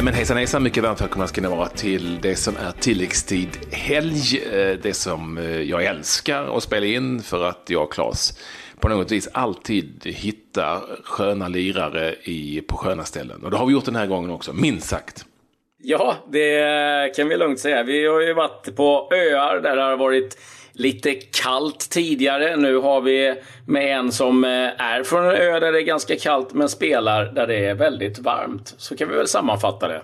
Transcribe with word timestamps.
Nej 0.00 0.04
men 0.04 0.14
hejsan 0.14 0.36
hejsan, 0.36 0.62
mycket 0.62 0.82
varmt 0.82 1.00
välkomna 1.00 1.26
ska 1.26 1.40
ni 1.40 1.48
vara 1.48 1.68
till 1.68 2.20
det 2.20 2.36
som 2.36 2.56
är 2.56 2.70
tilläggstid 2.70 3.48
helg. 3.72 4.42
Eh, 4.52 4.78
det 4.82 4.94
som 4.94 5.38
eh, 5.38 5.60
jag 5.62 5.84
älskar 5.84 6.56
att 6.56 6.62
spela 6.62 6.86
in 6.86 7.22
för 7.22 7.44
att 7.44 7.62
jag 7.66 7.82
och 7.82 7.92
Claes 7.92 8.38
på 8.78 8.88
något 8.88 9.10
vis 9.10 9.28
alltid 9.32 10.02
hittar 10.04 10.80
sköna 11.04 11.48
lirare 11.48 12.14
i, 12.22 12.60
på 12.60 12.76
sköna 12.76 13.04
ställen. 13.04 13.44
Och 13.44 13.50
det 13.50 13.56
har 13.56 13.66
vi 13.66 13.72
gjort 13.72 13.84
den 13.84 13.96
här 13.96 14.06
gången 14.06 14.30
också, 14.30 14.52
minst 14.52 14.88
sagt. 14.88 15.24
Ja, 15.82 16.14
det 16.32 17.16
kan 17.16 17.28
vi 17.28 17.36
lugnt 17.36 17.60
säga. 17.60 17.82
Vi 17.82 18.06
har 18.06 18.20
ju 18.20 18.34
varit 18.34 18.76
på 18.76 19.08
öar 19.12 19.60
där 19.60 19.76
det 19.76 19.82
har 19.82 19.96
varit 19.96 20.38
lite 20.72 21.14
kallt 21.14 21.90
tidigare. 21.90 22.56
Nu 22.56 22.76
har 22.76 23.00
vi 23.00 23.34
med 23.66 23.98
en 23.98 24.12
som 24.12 24.44
eh, 24.44 24.50
är 24.80 25.02
från 25.02 25.24
en 25.24 25.34
ö 25.34 25.60
där 25.60 25.72
det 25.72 25.80
är 25.80 25.82
ganska 25.84 26.16
kallt 26.16 26.52
men 26.52 26.68
spelar 26.68 27.24
där 27.24 27.46
det 27.46 27.66
är 27.66 27.74
väldigt 27.74 28.18
varmt. 28.18 28.74
Så 28.76 28.96
kan 28.96 29.08
vi 29.08 29.16
väl 29.16 29.28
sammanfatta 29.28 29.88
det. 29.88 30.02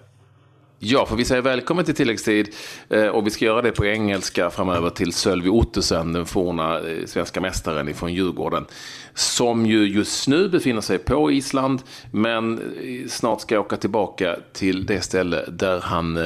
Ja, 0.79 1.07
för 1.07 1.17
vi 1.17 1.25
säger 1.25 1.43
välkommen 1.43 1.85
till 1.85 1.95
tilläggstid 1.95 2.55
eh, 2.89 3.07
och 3.07 3.27
vi 3.27 3.31
ska 3.31 3.45
göra 3.45 3.63
det 3.63 3.73
på 3.73 3.87
engelska 3.87 4.51
framöver 4.51 4.91
till 4.91 5.13
Sölvi 5.13 5.49
Ottesen, 5.49 6.13
den 6.13 6.27
forna 6.27 6.79
eh, 6.79 7.07
svenska 7.07 7.41
mästaren 7.41 7.95
från 7.95 8.15
Djurgården. 8.15 8.67
Som 9.15 9.67
ju 9.67 9.89
just 9.89 10.29
nu 10.29 10.49
befinner 10.49 10.81
sig 10.81 10.99
på 10.99 11.31
Island, 11.31 11.83
men 12.13 12.59
eh, 12.59 13.09
snart 13.09 13.41
ska 13.41 13.61
åka 13.61 13.77
tillbaka 13.77 14.37
till 14.53 14.87
det 14.87 15.01
ställe 15.01 15.45
där 15.49 15.81
han 15.81 16.19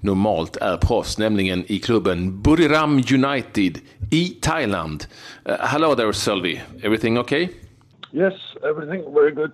normalt 0.00 0.56
är 0.56 0.76
proffs, 0.76 1.18
nämligen 1.18 1.64
i 1.66 1.78
klubben 1.78 2.42
Buriram 2.42 3.02
United 3.12 3.78
i 4.10 4.36
Thailand. 4.40 5.04
hello 5.60 5.94
there 5.94 6.12
Sölvi, 6.12 6.62
everything 6.82 7.18
okay? 7.18 7.48
Yes, 8.12 8.34
everything 8.62 9.14
very 9.14 9.30
good. 9.30 9.52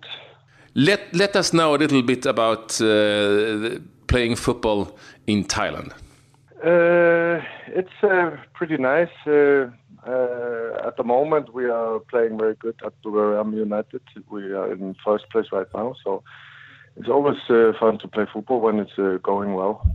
Let, 0.72 1.00
let 1.12 1.36
us 1.36 1.50
know 1.50 1.74
a 1.74 1.78
little 1.78 2.02
bit 2.02 2.26
about 2.26 2.80
uh, 2.80 3.80
playing 4.10 4.36
football 4.36 4.80
in 5.26 5.44
Thailand? 5.44 5.92
Uh, 6.62 7.40
it's 7.78 7.98
uh, 8.02 8.36
pretty 8.52 8.76
nice. 8.76 9.14
Uh, 9.26 9.70
uh, 10.06 10.88
at 10.88 10.96
the 10.96 11.04
moment, 11.04 11.54
we 11.54 11.64
are 11.66 12.00
playing 12.10 12.38
very 12.38 12.54
good 12.54 12.78
at 12.84 12.92
Buriram 13.02 13.54
United. 13.54 14.02
We 14.28 14.42
are 14.52 14.72
in 14.72 14.94
first 15.04 15.24
place 15.30 15.46
right 15.52 15.70
now, 15.74 15.94
so 16.04 16.22
it's 16.96 17.08
always 17.08 17.38
uh, 17.48 17.72
fun 17.78 17.98
to 17.98 18.08
play 18.08 18.26
football 18.32 18.60
when 18.60 18.80
it's 18.80 18.98
uh, 18.98 19.18
going 19.22 19.54
well. 19.54 19.86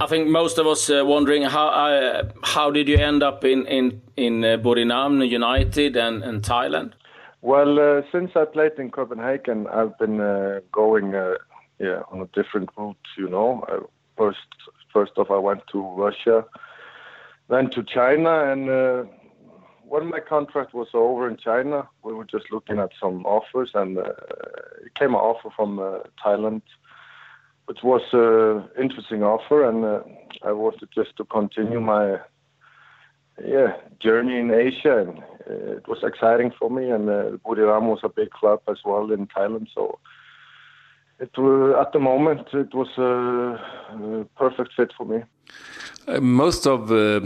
I 0.00 0.06
think 0.06 0.28
most 0.28 0.58
of 0.58 0.66
us 0.66 0.90
uh, 0.90 1.02
wondering 1.04 1.42
how 1.42 1.68
uh, 1.68 2.22
how 2.42 2.70
did 2.70 2.88
you 2.88 2.98
end 2.98 3.22
up 3.22 3.44
in 3.44 3.66
in 3.66 4.02
in 4.16 4.44
uh, 4.44 4.56
Buriram 4.56 5.26
United 5.28 5.96
and, 5.96 6.24
and 6.24 6.42
Thailand? 6.42 6.92
Well, 7.42 7.78
uh, 7.78 8.02
since 8.10 8.30
I 8.34 8.44
played 8.46 8.72
in 8.78 8.90
Copenhagen, 8.90 9.66
I've 9.66 9.96
been 9.98 10.20
uh, 10.20 10.60
going 10.72 11.14
uh, 11.14 11.34
yeah, 11.84 12.00
on 12.10 12.20
a 12.20 12.30
different 12.38 12.70
route. 12.76 13.06
You 13.16 13.28
know, 13.28 13.64
I, 13.68 13.74
first 14.16 14.48
first 14.92 15.12
off, 15.18 15.30
I 15.30 15.38
went 15.38 15.62
to 15.72 15.80
Russia, 16.04 16.44
then 17.48 17.70
to 17.70 17.82
China, 17.82 18.32
and 18.50 18.70
uh, 18.70 19.04
when 19.84 20.06
my 20.08 20.20
contract 20.20 20.72
was 20.74 20.88
over 20.94 21.28
in 21.28 21.36
China, 21.36 21.88
we 22.02 22.12
were 22.14 22.24
just 22.24 22.46
looking 22.50 22.78
at 22.78 22.90
some 23.00 23.26
offers, 23.26 23.70
and 23.74 23.98
uh, 23.98 24.12
it 24.86 24.94
came 24.98 25.14
an 25.14 25.20
offer 25.30 25.50
from 25.54 25.78
uh, 25.78 25.98
Thailand, 26.24 26.62
which 27.66 27.82
was 27.82 28.02
an 28.12 28.82
interesting 28.82 29.22
offer, 29.22 29.68
and 29.68 29.84
uh, 29.84 30.00
I 30.42 30.52
wanted 30.52 30.88
just 30.94 31.16
to 31.18 31.24
continue 31.24 31.80
my 31.80 32.18
yeah 33.44 33.72
journey 34.00 34.38
in 34.38 34.50
Asia, 34.50 34.94
and 35.02 35.18
uh, 35.50 35.76
it 35.78 35.86
was 35.88 36.02
exciting 36.02 36.52
for 36.58 36.70
me. 36.70 36.90
And 36.90 37.08
uh, 37.08 37.36
Buriram 37.44 37.86
was 37.94 38.00
a 38.04 38.08
big 38.08 38.30
club 38.30 38.60
as 38.68 38.78
well 38.84 39.12
in 39.12 39.26
Thailand, 39.26 39.66
so 39.74 39.98
it 41.20 41.30
uh, 41.38 41.80
at 41.80 41.92
the 41.92 42.00
moment 42.00 42.48
it 42.52 42.74
was 42.74 42.88
a, 42.98 44.22
a 44.22 44.24
perfect 44.36 44.72
fit 44.76 44.92
for 44.96 45.06
me. 45.06 45.22
Uh, 46.06 46.20
most 46.20 46.66
of 46.66 46.90
uh, 46.90 47.20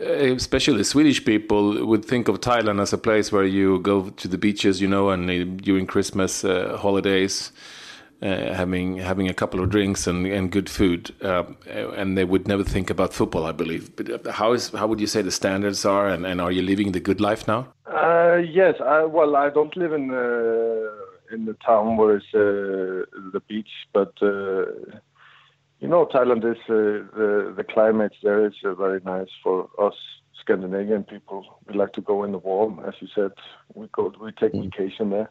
especially 0.00 0.82
Swedish 0.84 1.24
people 1.24 1.86
would 1.86 2.04
think 2.04 2.28
of 2.28 2.40
Thailand 2.40 2.80
as 2.80 2.92
a 2.92 2.98
place 2.98 3.30
where 3.30 3.44
you 3.44 3.78
go 3.80 4.10
to 4.10 4.28
the 4.28 4.38
beaches, 4.38 4.80
you 4.80 4.88
know, 4.88 5.10
and 5.10 5.30
uh, 5.30 5.44
during 5.62 5.86
Christmas 5.86 6.44
uh, 6.44 6.76
holidays, 6.80 7.52
uh, 8.22 8.54
having 8.54 8.98
having 8.98 9.28
a 9.28 9.34
couple 9.34 9.60
of 9.60 9.70
drinks 9.70 10.06
and, 10.06 10.26
and 10.26 10.50
good 10.50 10.68
food, 10.68 11.14
and 11.20 12.18
they 12.18 12.24
would 12.24 12.48
never 12.48 12.64
think 12.64 12.90
about 12.90 13.12
football, 13.12 13.46
I 13.46 13.52
believe. 13.52 13.94
But 13.96 14.26
how 14.32 14.52
is 14.52 14.70
how 14.70 14.86
would 14.86 15.00
you 15.00 15.06
say 15.06 15.22
the 15.22 15.30
standards 15.30 15.84
are, 15.84 16.08
and, 16.08 16.26
and 16.26 16.40
are 16.40 16.52
you 16.52 16.62
living 16.62 16.92
the 16.92 17.00
good 17.00 17.20
life 17.20 17.46
now? 17.46 17.68
yes, 18.50 18.74
I, 18.80 19.04
well, 19.04 19.36
I 19.36 19.48
don't 19.48 19.76
live 19.76 19.92
in 19.92 20.10
in 21.34 21.44
the 21.44 21.54
town 21.54 21.96
where 21.96 22.16
it's 22.16 22.34
uh, 22.34 23.04
the 23.32 23.42
beach, 23.48 23.72
but 23.92 24.12
uh, 24.22 24.64
you 25.80 25.88
know, 25.88 26.06
Thailand 26.06 26.44
is 26.44 26.62
uh, 26.68 27.04
the 27.18 27.54
the 27.56 27.64
climate 27.64 28.14
there 28.22 28.46
is 28.46 28.54
uh, 28.64 28.74
very 28.74 29.00
nice 29.04 29.32
for 29.42 29.68
us 29.78 29.94
Scandinavian 30.40 31.04
people. 31.04 31.60
We 31.66 31.74
like 31.74 31.92
to 31.94 32.00
go 32.00 32.24
in 32.24 32.32
the 32.32 32.38
warm, 32.38 32.80
as 32.86 32.94
you 33.00 33.08
said. 33.14 33.32
We 33.74 33.88
go, 33.88 34.12
we 34.20 34.32
take 34.32 34.52
mm. 34.52 34.64
vacation 34.64 35.10
there. 35.10 35.30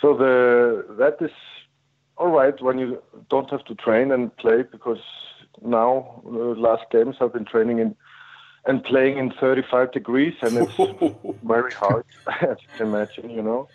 So 0.00 0.16
the 0.16 0.94
that 0.98 1.16
is 1.20 1.34
all 2.16 2.28
right 2.28 2.60
when 2.60 2.78
you 2.78 3.02
don't 3.30 3.50
have 3.50 3.64
to 3.64 3.74
train 3.74 4.10
and 4.12 4.36
play 4.36 4.62
because 4.62 5.02
now 5.62 6.22
the 6.24 6.54
last 6.66 6.84
games 6.90 7.16
I've 7.20 7.32
been 7.32 7.44
training 7.44 7.78
in 7.78 7.96
and 8.66 8.84
playing 8.84 9.18
in 9.18 9.32
35 9.32 9.92
degrees 9.92 10.34
and 10.42 10.58
it's 10.58 10.76
very 11.42 11.72
hard 11.72 12.04
as 12.42 12.58
you 12.60 12.68
can 12.76 12.88
imagine, 12.88 13.30
you 13.30 13.42
know. 13.42 13.68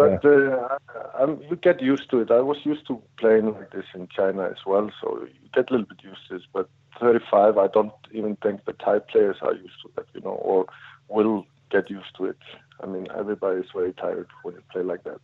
But 0.00 0.24
yeah. 0.24 0.78
uh, 1.20 1.36
you 1.50 1.56
get 1.56 1.82
used 1.82 2.08
to 2.10 2.20
it. 2.20 2.30
I 2.30 2.40
was 2.40 2.56
used 2.64 2.86
to 2.86 3.02
playing 3.18 3.52
like 3.52 3.70
this 3.72 3.84
in 3.94 4.08
China 4.08 4.44
as 4.44 4.64
well, 4.64 4.90
so 4.98 5.18
you 5.20 5.48
get 5.54 5.68
a 5.68 5.72
little 5.72 5.86
bit 5.86 6.02
used 6.02 6.22
to 6.28 6.38
this. 6.38 6.46
But 6.54 6.70
35, 6.98 7.58
I 7.58 7.66
don't 7.66 7.92
even 8.12 8.36
think 8.36 8.64
the 8.64 8.72
Thai 8.72 9.00
players 9.00 9.36
are 9.42 9.54
used 9.54 9.78
to 9.82 9.90
that, 9.96 10.06
you 10.14 10.22
know, 10.22 10.38
or 10.50 10.64
will 11.08 11.44
get 11.70 11.90
used 11.90 12.16
to 12.16 12.24
it. 12.24 12.38
I 12.82 12.86
mean, 12.86 13.08
everybody 13.14 13.60
is 13.60 13.66
very 13.74 13.92
tired 13.92 14.28
when 14.42 14.54
you 14.54 14.62
play 14.72 14.82
like 14.82 15.04
that. 15.04 15.20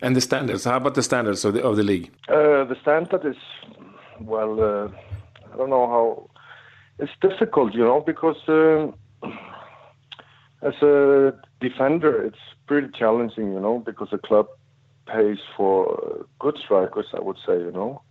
And 0.00 0.14
the 0.14 0.20
standards? 0.20 0.64
How 0.64 0.76
about 0.76 0.94
the 0.94 1.02
standards 1.02 1.44
of 1.44 1.54
the 1.54 1.62
of 1.64 1.74
the 1.76 1.82
league? 1.82 2.08
Uh, 2.28 2.62
the 2.72 2.76
standard 2.82 3.24
is 3.24 3.40
well. 4.20 4.52
Uh, 4.60 4.88
I 5.52 5.56
don't 5.56 5.70
know 5.70 5.86
how. 5.96 6.30
It's 7.00 7.16
difficult, 7.20 7.74
you 7.74 7.84
know, 7.84 8.00
because 8.00 8.40
uh, 8.48 8.92
as 10.68 10.76
a 10.82 11.32
defender, 11.68 12.22
it's 12.24 12.44
pretty 12.66 12.88
challenging, 12.98 13.52
you 13.52 13.60
know, 13.60 13.78
because 13.78 14.10
the 14.10 14.18
club 14.18 14.46
pays 15.06 15.38
for 15.56 16.26
good 16.38 16.58
strikers, 16.58 17.06
I 17.14 17.20
would 17.20 17.38
say, 17.46 17.58
you 17.58 17.72
know, 17.72 18.02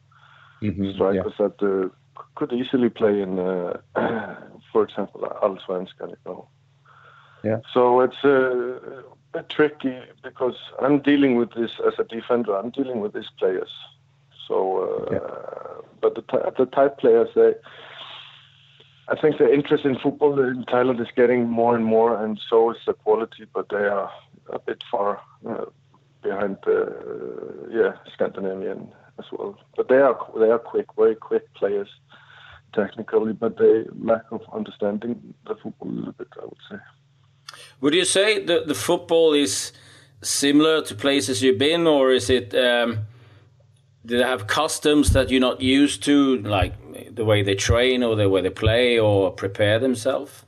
mm-hmm, 0.62 0.91
strikers 0.94 1.34
yeah. 1.39 1.47
that 1.47 1.57
uh, 1.62 1.89
could 2.35 2.51
easily 2.53 2.89
play 2.89 3.22
in, 3.22 3.39
uh, 3.39 3.79
for 4.72 4.84
example, 4.84 5.22
Allsvenskan, 5.44 6.09
you 6.09 6.17
know. 6.25 6.47
Yeah. 7.44 7.59
So 7.73 8.01
it's 8.01 8.23
uh, 8.23 9.01
a 9.01 9.03
bit 9.34 9.50
tricky 9.50 9.97
because 10.23 10.57
I'm 10.81 11.00
dealing 11.00 11.35
with 11.35 11.51
this 11.53 11.72
as 11.88 11.94
a 11.97 12.03
defender. 12.03 12.56
I'm 12.56 12.69
dealing 12.69 13.00
with 13.00 13.13
these 13.13 13.31
players. 13.39 13.72
So, 14.47 14.57
uh, 14.83 15.13
yeah. 15.13 15.81
but 16.01 16.16
the, 16.16 16.53
the 16.57 16.66
type 16.68 17.00
players, 17.00 17.29
they 17.35 17.53
I 19.07 19.16
think 19.19 19.38
the 19.38 19.51
interest 19.51 19.85
in 19.85 19.97
football 19.97 20.39
in 20.39 20.63
Thailand 20.66 21.01
is 21.01 21.07
getting 21.16 21.50
more 21.50 21.75
and 21.75 21.85
more, 21.85 22.23
and 22.23 22.39
so 22.50 22.72
is 22.72 22.78
the 22.85 22.94
quality. 22.94 23.45
But 23.53 23.69
they 23.69 23.88
are 23.88 24.12
a 24.50 24.59
bit 24.59 24.84
far 24.89 25.22
uh, 25.47 25.66
behind 26.22 26.57
the 26.66 26.84
uh, 26.84 27.69
yeah 27.69 27.94
Scandinavian 28.13 28.91
as 29.19 29.25
well. 29.31 29.57
But 29.75 29.89
they 29.89 29.97
are 29.97 30.17
they 30.39 30.50
are 30.50 30.59
quick, 30.59 30.88
very 30.95 31.16
quick 31.16 31.53
players 31.53 31.89
technically, 32.73 33.34
but 33.34 33.57
they 33.57 33.85
lack 34.00 34.23
of 34.31 34.41
understanding 34.53 35.33
the 35.45 35.56
football 35.56 35.89
a 35.89 35.91
little 35.91 36.13
bit. 36.13 36.28
I 36.41 36.45
would 36.45 36.63
say. 36.69 36.78
Would 37.81 37.94
you 37.94 38.06
say 38.06 38.44
that 38.45 38.68
the 38.68 38.75
football 38.75 39.33
is 39.33 39.74
similar 40.21 40.81
to 40.83 40.95
places 40.95 41.42
you've 41.42 41.59
been, 41.59 41.88
or 41.88 42.12
is 42.12 42.30
it? 42.30 42.54
Um, 42.54 43.00
do 44.06 44.18
they 44.18 44.24
have 44.24 44.47
customs 44.47 45.13
that 45.13 45.30
you're 45.30 45.39
not 45.39 45.62
used 45.62 46.04
to, 46.04 46.38
like 46.38 46.74
the 47.09 47.25
way 47.25 47.44
they 47.44 47.56
train 47.56 48.03
or 48.03 48.15
the 48.15 48.30
way 48.30 48.42
they 48.42 48.50
play 48.50 49.00
or 49.00 49.31
prepare 49.31 49.80
themselves? 49.80 50.45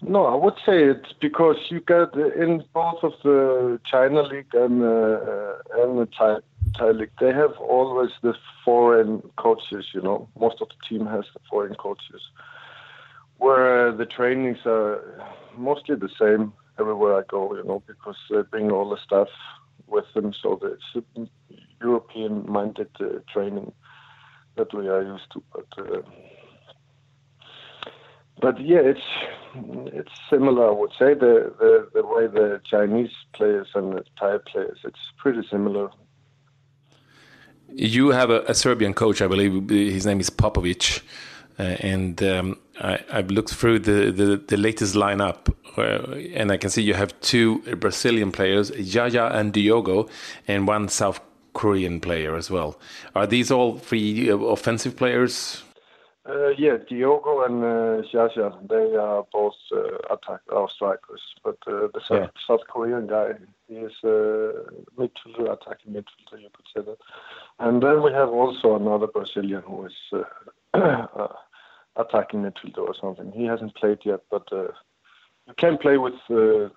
No, 0.00 0.26
I 0.26 0.36
would 0.36 0.54
say 0.64 0.84
it's 0.84 1.12
because 1.20 1.56
you 1.70 1.80
get 1.80 2.14
in 2.14 2.62
both 2.72 3.02
of 3.02 3.14
the 3.24 3.80
China 3.84 4.22
League 4.22 4.54
and 4.54 4.82
uh, 4.82 5.54
and 5.74 5.98
the 5.98 6.08
Thai, 6.16 6.36
Thai 6.76 6.90
League, 6.90 7.10
they 7.18 7.32
have 7.32 7.56
always 7.58 8.10
the 8.22 8.34
foreign 8.64 9.22
coaches. 9.36 9.86
You 9.92 10.02
know, 10.02 10.28
most 10.38 10.60
of 10.60 10.68
the 10.68 10.76
team 10.88 11.06
has 11.06 11.24
the 11.34 11.40
foreign 11.50 11.74
coaches, 11.74 12.22
where 13.38 13.90
the 13.90 14.06
trainings 14.06 14.58
are 14.66 15.02
mostly 15.56 15.96
the 15.96 16.10
same 16.16 16.52
everywhere 16.78 17.16
I 17.18 17.22
go. 17.28 17.56
You 17.56 17.64
know, 17.64 17.82
because 17.88 18.16
they 18.30 18.42
bring 18.42 18.70
all 18.70 18.88
the 18.88 18.98
stuff 19.04 19.28
with 19.88 20.04
them, 20.14 20.32
so 20.32 20.60
it's 20.62 21.28
European-minded 21.80 22.90
uh, 23.00 23.04
training 23.32 23.72
that 24.58 24.74
we 24.74 24.88
I 24.88 25.00
used 25.00 25.30
to. 25.32 25.42
But 25.52 25.66
uh, 25.78 26.02
but 28.40 28.60
yeah, 28.60 28.80
it's 28.80 29.08
it's 29.94 30.12
similar. 30.30 30.68
I 30.68 30.72
would 30.72 30.92
say 30.98 31.14
the, 31.14 31.52
the 31.58 31.88
the 31.94 32.06
way 32.06 32.26
the 32.26 32.60
Chinese 32.64 33.10
players 33.34 33.68
and 33.74 33.94
the 33.94 34.04
Thai 34.18 34.38
players, 34.50 34.78
it's 34.84 35.00
pretty 35.16 35.42
similar. 35.50 35.90
you 37.72 38.08
have 38.08 38.30
a, 38.30 38.42
a, 38.42 38.54
Serbian 38.54 38.94
coach, 38.94 39.20
I 39.20 39.26
believe. 39.26 39.68
His 39.68 40.06
name 40.06 40.20
is 40.20 40.30
Popovic, 40.30 41.02
uh, 41.58 41.62
and 41.62 42.22
um, 42.22 42.56
I, 42.80 43.00
have 43.10 43.30
looked 43.30 43.52
through 43.54 43.80
the, 43.80 44.10
the, 44.10 44.42
the 44.46 44.56
latest 44.56 44.94
lineup, 44.94 45.52
uh, 45.76 46.14
and 46.34 46.50
I 46.50 46.56
can 46.56 46.70
see 46.70 46.82
you 46.82 46.94
have 46.94 47.18
two 47.20 47.60
Brazilian 47.76 48.32
players, 48.32 48.70
Yaya 48.70 49.26
and 49.26 49.52
Diogo, 49.52 50.08
and 50.46 50.66
one 50.66 50.88
South 50.88 51.20
Korean 51.58 51.98
player 52.00 52.36
as 52.36 52.50
well. 52.50 52.78
Are 53.16 53.26
these 53.26 53.50
all 53.50 53.78
three 53.78 54.30
uh, 54.30 54.36
offensive 54.36 54.96
players? 54.96 55.64
Uh, 56.24 56.50
yeah, 56.50 56.76
Diogo 56.88 57.42
and 57.42 57.64
uh, 57.64 58.06
Jaja, 58.12 58.48
they 58.68 58.94
are 58.96 59.26
both 59.32 59.56
uh, 59.72 60.14
attack 60.14 60.40
or 60.50 60.68
strikers. 60.70 61.22
But 61.42 61.56
uh, 61.66 61.88
the 61.92 62.00
South, 62.06 62.20
yeah. 62.20 62.28
South, 62.46 62.60
Korean 62.68 63.08
guy, 63.08 63.30
he 63.66 63.76
is 63.76 63.92
uh, 64.04 64.52
midfielder, 64.96 65.52
attacking 65.52 65.94
midfielder, 65.94 66.40
you 66.42 66.50
could 66.54 66.68
say 66.72 66.82
that. 66.82 66.98
And 67.58 67.82
then 67.82 68.02
we 68.02 68.12
have 68.12 68.28
also 68.28 68.76
another 68.76 69.08
Brazilian 69.08 69.62
who 69.62 69.86
is 69.86 69.98
uh, 70.12 70.22
uh, 70.74 71.28
attacking 71.96 72.42
midfielder 72.42 72.86
or 72.86 72.94
something. 72.94 73.32
He 73.32 73.46
hasn't 73.46 73.74
played 73.74 73.98
yet, 74.04 74.20
but 74.30 74.46
uh, 74.52 74.68
you 75.48 75.54
can 75.56 75.76
play 75.78 75.96
with 75.96 76.20
uh, 76.30 76.68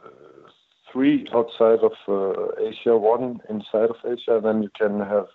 three 0.92 1.28
outside 1.34 1.80
of 1.80 1.94
uh, 2.08 2.68
Asia, 2.70 2.98
one 2.98 3.40
inside 3.50 3.90
of 3.90 3.98
Asia, 4.06 4.38
and 4.38 4.46
then 4.46 4.64
you 4.64 4.70
can 4.78 5.00
have 5.00 5.28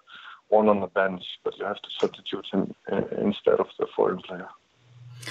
one 0.48 0.68
on 0.68 0.80
the 0.80 0.86
bench, 0.86 1.24
but 1.44 1.58
you 1.58 1.64
have 1.64 1.80
to 1.82 1.88
substitute 2.00 2.46
him 2.52 2.74
uh, 2.92 3.02
instead 3.20 3.58
of 3.58 3.66
the 3.78 3.86
foreign 3.96 4.20
player. 4.22 4.48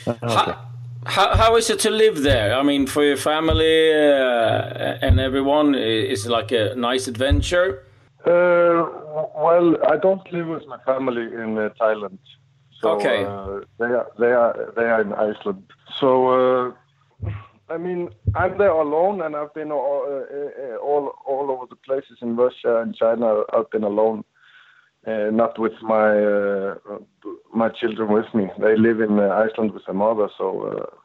Okay. 0.07 0.18
How, 0.27 0.68
how, 1.06 1.36
how 1.36 1.56
is 1.56 1.69
it 1.69 1.80
to 1.81 1.89
live 1.89 2.24
there? 2.24 2.56
I 2.56 2.63
mean, 2.63 2.88
for 2.88 3.04
your 3.04 3.18
family 3.18 3.94
uh, 3.94 4.98
and 5.01 5.19
everyone, 5.19 5.75
is 5.75 6.25
it 6.25 6.30
like 6.30 6.51
a 6.51 6.75
nice 6.75 7.07
adventure? 7.07 7.86
Uh, 8.25 8.89
well, 9.36 9.77
I 9.88 9.98
don't 9.98 10.31
live 10.33 10.48
with 10.48 10.66
my 10.68 10.80
family 10.80 11.24
in 11.24 11.57
uh, 11.57 11.69
Thailand. 11.80 12.18
So, 12.81 12.89
okay. 12.92 13.24
Uh, 13.24 13.62
they 13.80 13.86
are 13.86 14.07
they 14.19 14.31
are 14.31 14.74
they 14.75 14.83
are 14.83 15.01
in 15.01 15.13
Iceland. 15.13 15.63
So 16.00 16.10
uh, 16.30 16.72
I 17.68 17.78
mean, 17.78 18.10
I'm 18.36 18.58
there 18.58 18.70
alone, 18.70 19.22
and 19.22 19.36
I've 19.36 19.54
been 19.54 19.72
all, 19.72 20.06
uh, 20.06 20.76
all 20.78 21.14
all 21.26 21.50
over 21.50 21.66
the 21.68 21.76
places 21.76 22.18
in 22.22 22.36
Russia 22.36 22.82
and 22.82 22.96
China. 22.96 23.42
I've 23.54 23.70
been 23.72 23.84
alone 23.84 24.24
uh, 25.08 25.30
not 25.32 25.58
with 25.60 25.74
my 25.82 26.18
uh, 26.18 26.76
my 27.54 27.70
children 27.70 28.12
with 28.12 28.26
me. 28.34 28.48
They 28.60 28.76
live 28.78 29.02
in 29.02 29.20
uh, 29.20 29.30
Iceland 29.30 29.72
with 29.74 29.86
their 29.86 29.96
mother, 29.96 30.30
so 30.38 30.62
uh, 30.64 30.96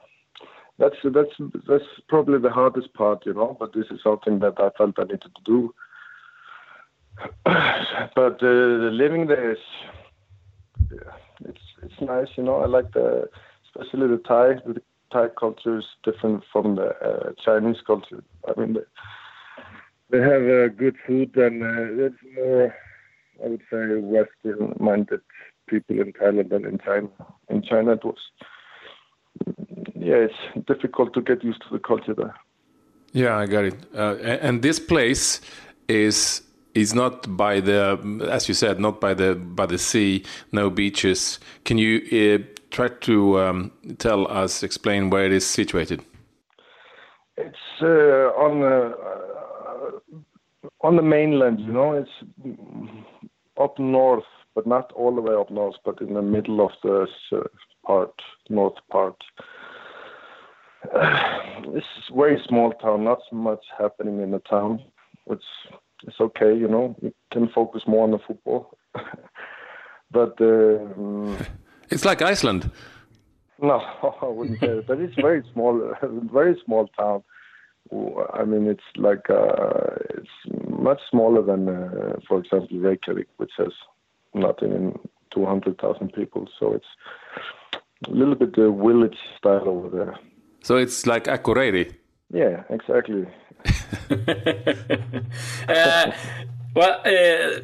that's 0.78 0.96
that's 1.04 1.50
that's 1.68 1.84
probably 2.08 2.38
the 2.38 2.50
hardest 2.50 2.92
part, 2.94 3.24
you 3.26 3.34
know. 3.34 3.56
But 3.58 3.72
this 3.74 3.86
is 3.90 4.00
something 4.02 4.38
that 4.40 4.54
I 4.58 4.70
felt 4.76 4.98
I 4.98 5.04
needed 5.04 5.22
to 5.22 5.42
do. 5.44 5.74
but 7.44 8.42
uh, 8.42 8.90
living 8.90 9.26
there 9.26 9.52
is, 9.52 9.58
yeah, 10.90 11.48
it's 11.48 11.60
it's 11.82 12.00
nice, 12.00 12.28
you 12.36 12.42
know. 12.42 12.56
I 12.60 12.66
like 12.66 12.92
the 12.92 13.28
especially 13.66 14.08
the 14.08 14.22
Thai. 14.26 14.54
The 14.66 14.80
Thai 15.12 15.28
culture 15.38 15.78
is 15.78 15.86
different 16.04 16.44
from 16.52 16.76
the 16.76 16.88
uh, 17.04 17.32
Chinese 17.44 17.80
culture. 17.86 18.22
I 18.46 18.58
mean, 18.60 18.74
they, 18.74 20.18
they 20.18 20.22
have 20.22 20.76
good 20.76 20.96
food 21.06 21.36
and 21.36 21.62
it's 22.00 22.16
more 22.34 22.74
I 23.44 23.48
would 23.48 23.62
say, 23.70 23.96
Western-minded 23.96 25.20
people 25.68 26.00
in 26.00 26.12
Thailand 26.12 26.50
than 26.50 26.64
in 26.66 26.78
China. 26.78 27.08
In 27.48 27.62
China, 27.62 27.92
it 27.92 28.04
was, 28.04 28.18
yeah, 29.94 30.26
it's 30.26 30.66
difficult 30.66 31.14
to 31.14 31.22
get 31.22 31.42
used 31.42 31.62
to 31.62 31.68
the 31.72 31.78
culture 31.78 32.14
there. 32.14 32.34
Yeah, 33.12 33.36
I 33.36 33.46
got 33.46 33.64
it. 33.64 33.76
Uh, 33.94 34.16
and 34.16 34.62
this 34.62 34.78
place 34.78 35.40
is 35.88 36.42
is 36.72 36.94
not 36.94 37.36
by 37.36 37.58
the, 37.58 37.98
as 38.30 38.46
you 38.46 38.54
said, 38.54 38.78
not 38.78 39.00
by 39.00 39.12
the 39.12 39.34
by 39.34 39.66
the 39.66 39.78
sea, 39.78 40.24
no 40.52 40.70
beaches. 40.70 41.40
Can 41.64 41.78
you 41.78 41.98
uh, 42.12 42.59
try 42.70 42.88
to 42.88 43.40
um, 43.40 43.72
tell 43.98 44.30
us, 44.30 44.62
explain 44.62 45.10
where 45.10 45.24
it 45.24 45.32
is 45.32 45.46
situated? 45.46 46.04
It's 47.36 47.82
uh, 47.82 48.32
on 48.36 48.60
the 48.60 48.96
uh, 48.96 50.18
on 50.82 50.96
the 50.96 51.02
mainland. 51.02 51.60
You 51.60 51.72
know, 51.72 51.92
it's 51.92 52.56
up 53.60 53.78
north, 53.78 54.24
but 54.54 54.66
not 54.66 54.92
all 54.92 55.14
the 55.14 55.20
way 55.20 55.34
up 55.34 55.50
north, 55.50 55.76
but 55.84 56.00
in 56.00 56.14
the 56.14 56.22
middle 56.22 56.60
of 56.60 56.72
the 56.82 57.06
part, 57.84 58.12
north 58.48 58.78
part. 58.90 59.16
Uh, 60.94 61.76
is 61.76 61.84
a 62.10 62.16
very 62.16 62.42
small 62.48 62.72
town, 62.72 63.04
not 63.04 63.18
so 63.28 63.36
much 63.36 63.62
happening 63.78 64.22
in 64.22 64.30
the 64.30 64.38
town, 64.38 64.82
which 65.26 65.42
is 66.08 66.14
okay, 66.18 66.56
you 66.56 66.66
know. 66.66 66.96
You 67.02 67.12
can 67.30 67.50
focus 67.50 67.82
more 67.86 68.04
on 68.04 68.12
the 68.12 68.18
football. 68.26 68.78
but 70.10 70.40
uh, 70.40 71.36
it's 71.90 72.04
like 72.04 72.22
Iceland. 72.22 72.70
No, 73.60 73.80
I 74.22 74.26
wouldn't 74.26 74.60
say 74.60 74.68
it, 74.68 74.86
but 74.86 74.98
it's 75.00 75.14
very 75.16 75.42
small, 75.52 75.94
very 76.32 76.60
small 76.64 76.88
town. 76.98 77.22
I 78.34 78.44
mean, 78.44 78.66
it's 78.66 78.82
like 78.96 79.28
uh, 79.28 79.96
it's 80.10 80.30
much 80.68 81.00
smaller 81.10 81.42
than, 81.42 81.68
uh, 81.68 82.16
for 82.28 82.38
example, 82.38 82.78
Reykjavik, 82.78 83.26
which 83.38 83.50
has 83.58 83.72
nothing 84.34 84.72
in 84.72 84.98
200,000 85.34 86.12
people. 86.12 86.48
So 86.58 86.72
it's 86.74 86.86
a 88.06 88.10
little 88.10 88.34
bit 88.34 88.54
the 88.54 88.70
village 88.70 89.16
style 89.38 89.68
over 89.68 89.88
there. 89.88 90.18
So 90.62 90.76
it's 90.76 91.06
like 91.06 91.24
Akureyri. 91.24 91.94
Yeah, 92.32 92.62
exactly. 92.70 93.26
uh, 95.68 96.12
well, 96.76 97.00
uh, 97.04 97.60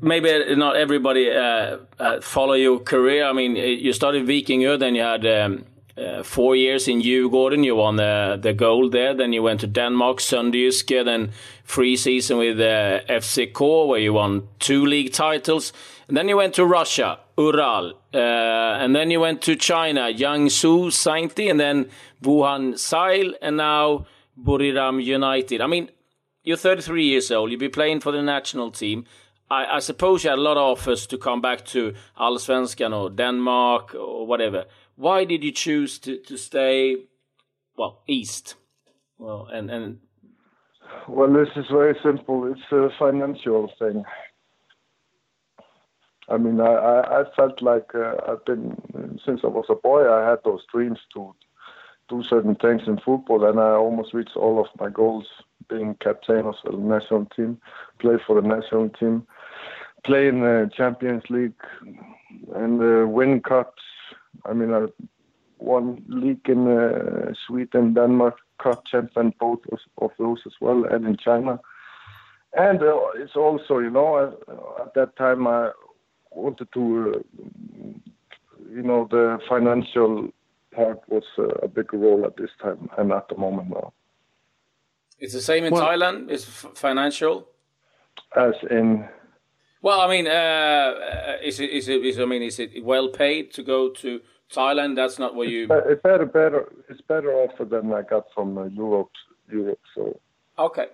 maybe 0.00 0.54
not 0.54 0.76
everybody 0.76 1.30
uh, 1.30 1.78
uh, 1.98 2.20
follow 2.20 2.54
your 2.54 2.78
career. 2.78 3.24
I 3.26 3.32
mean, 3.32 3.56
you 3.56 3.92
started 3.92 4.26
Vikingö, 4.26 4.78
then 4.78 4.94
you 4.94 5.02
had. 5.02 5.26
Um, 5.26 5.64
uh, 5.98 6.22
four 6.22 6.54
years 6.54 6.86
in 6.86 7.02
Djurgården, 7.02 7.64
you 7.64 7.74
won 7.74 7.96
the, 7.96 8.38
the 8.40 8.52
gold 8.52 8.92
there. 8.92 9.14
Then 9.14 9.32
you 9.32 9.42
went 9.42 9.60
to 9.60 9.66
Denmark, 9.66 10.18
Sønderjyske, 10.18 11.04
then 11.04 11.32
three 11.64 11.96
season 11.96 12.38
with 12.38 12.60
uh, 12.60 13.00
FCK, 13.08 13.88
where 13.88 13.98
you 13.98 14.12
won 14.12 14.46
two 14.60 14.86
league 14.86 15.12
titles. 15.12 15.72
And 16.06 16.16
then 16.16 16.28
you 16.28 16.36
went 16.36 16.54
to 16.54 16.64
Russia, 16.64 17.18
Ural. 17.36 17.94
Uh, 18.14 18.18
and 18.18 18.94
then 18.94 19.10
you 19.10 19.20
went 19.20 19.42
to 19.42 19.56
China, 19.56 20.12
Jiangsu, 20.12 20.90
Sainty, 20.92 21.50
and 21.50 21.58
then 21.58 21.90
Wuhan 22.22 22.74
Zall, 22.74 23.32
and 23.42 23.56
now 23.56 24.06
Buriram 24.40 25.02
United. 25.02 25.60
I 25.60 25.66
mean, 25.66 25.90
you're 26.44 26.56
33 26.56 27.04
years 27.04 27.30
old. 27.30 27.50
You'll 27.50 27.60
be 27.60 27.68
playing 27.68 28.00
for 28.00 28.12
the 28.12 28.22
national 28.22 28.70
team. 28.70 29.04
I, 29.50 29.76
I 29.76 29.78
suppose 29.78 30.24
you 30.24 30.30
had 30.30 30.38
a 30.38 30.42
lot 30.42 30.56
of 30.56 30.78
offers 30.78 31.06
to 31.08 31.18
come 31.18 31.40
back 31.40 31.64
to 31.66 31.94
Allsvenskan 32.18 32.94
or 32.94 33.10
Denmark 33.10 33.94
or 33.94 34.26
whatever. 34.26 34.66
Why 34.96 35.24
did 35.24 35.42
you 35.44 35.52
choose 35.52 35.98
to, 36.00 36.18
to 36.18 36.36
stay 36.36 36.96
well 37.76 38.02
east? 38.06 38.56
Well 39.18 39.48
and 39.52 39.70
and 39.70 39.98
well 41.08 41.32
this 41.32 41.48
is 41.56 41.66
very 41.70 41.96
simple. 42.02 42.50
It's 42.52 42.72
a 42.72 42.88
financial 42.98 43.72
thing. 43.78 44.04
I 46.28 46.36
mean 46.36 46.60
i 46.60 46.72
i, 46.72 47.20
I 47.20 47.24
felt 47.36 47.62
like 47.62 47.94
uh, 47.94 48.16
i've 48.28 48.44
been 48.44 48.76
since 49.24 49.40
i 49.44 49.46
was 49.46 49.64
a 49.70 49.74
boy 49.74 50.06
i 50.10 50.28
had 50.28 50.38
those 50.44 50.64
dreams 50.72 50.98
to 51.14 51.34
do 52.08 52.22
certain 52.22 52.54
things 52.56 52.82
in 52.86 52.98
football 52.98 53.48
and 53.48 53.58
i 53.58 53.70
almost 53.70 54.14
reached 54.14 54.36
all 54.36 54.60
of 54.60 54.66
my 54.78 54.90
goals 54.90 55.26
being 55.70 55.96
captain 56.00 56.46
of 56.46 56.54
the 56.64 56.76
national 56.76 57.24
team 57.36 57.58
play 57.98 58.16
for 58.26 58.40
the 58.40 58.46
national 58.46 58.88
team 58.90 59.26
play 60.04 60.28
in 60.28 60.40
the 60.40 60.70
champions 60.76 61.22
league 61.28 61.60
and 62.54 62.80
uh, 62.82 63.06
win 63.06 63.40
cups 63.40 63.82
I 64.46 64.52
mean, 64.52 64.72
I 64.72 64.86
won 65.58 66.02
league 66.08 66.48
in 66.48 66.68
uh, 66.68 67.32
Sweden, 67.46 67.94
Denmark, 67.94 68.36
cup 68.62 68.84
champion 68.86 69.34
both 69.38 69.60
of, 69.72 69.78
of, 69.98 70.10
those 70.18 70.40
as 70.46 70.52
well, 70.60 70.84
and 70.84 71.06
in 71.06 71.16
China. 71.16 71.60
And 72.54 72.82
uh, 72.82 72.98
it's 73.16 73.36
also, 73.36 73.78
you 73.78 73.90
know, 73.90 74.14
uh, 74.16 74.82
at 74.82 74.94
that 74.94 75.16
time 75.16 75.46
I 75.46 75.70
wanted 76.30 76.68
to, 76.72 77.14
uh, 77.14 77.18
you 78.70 78.82
know, 78.82 79.06
the 79.10 79.38
financial 79.48 80.30
part 80.72 81.00
was 81.08 81.24
uh, 81.38 81.48
a 81.62 81.68
big 81.68 81.92
role 81.92 82.24
at 82.24 82.36
this 82.36 82.50
time 82.62 82.88
and 82.96 83.12
at 83.12 83.28
the 83.28 83.36
moment 83.36 83.70
now. 83.70 83.92
It's 85.18 85.34
the 85.34 85.40
same 85.40 85.64
in 85.64 85.72
well, 85.72 85.84
Thailand. 85.84 86.30
It's 86.30 86.44
financial. 86.44 87.48
As 88.36 88.54
in 88.70 89.08
well, 89.82 90.00
I 90.00 90.08
mean, 90.08 90.26
uh, 90.26 90.30
uh, 90.30 91.36
is 91.42 91.60
it, 91.60 91.70
is 91.70 91.88
it, 91.88 92.04
is, 92.04 92.18
I 92.18 92.24
mean, 92.24 92.42
is 92.42 92.58
it 92.58 92.84
well 92.84 93.08
paid 93.08 93.52
to 93.54 93.62
go 93.62 93.90
to 93.90 94.20
Thailand? 94.52 94.96
That's 94.96 95.18
not 95.18 95.34
what 95.34 95.48
you. 95.48 95.68
It's 95.70 96.02
better, 96.02 96.26
better. 96.26 96.72
It's 96.88 97.00
better 97.02 97.32
offer 97.32 97.64
than 97.64 97.92
I 97.92 98.02
got 98.02 98.26
from 98.34 98.58
uh, 98.58 98.64
Europe. 98.64 99.10
Europe, 99.50 99.80
so. 99.94 100.20
Okay. 100.58 100.86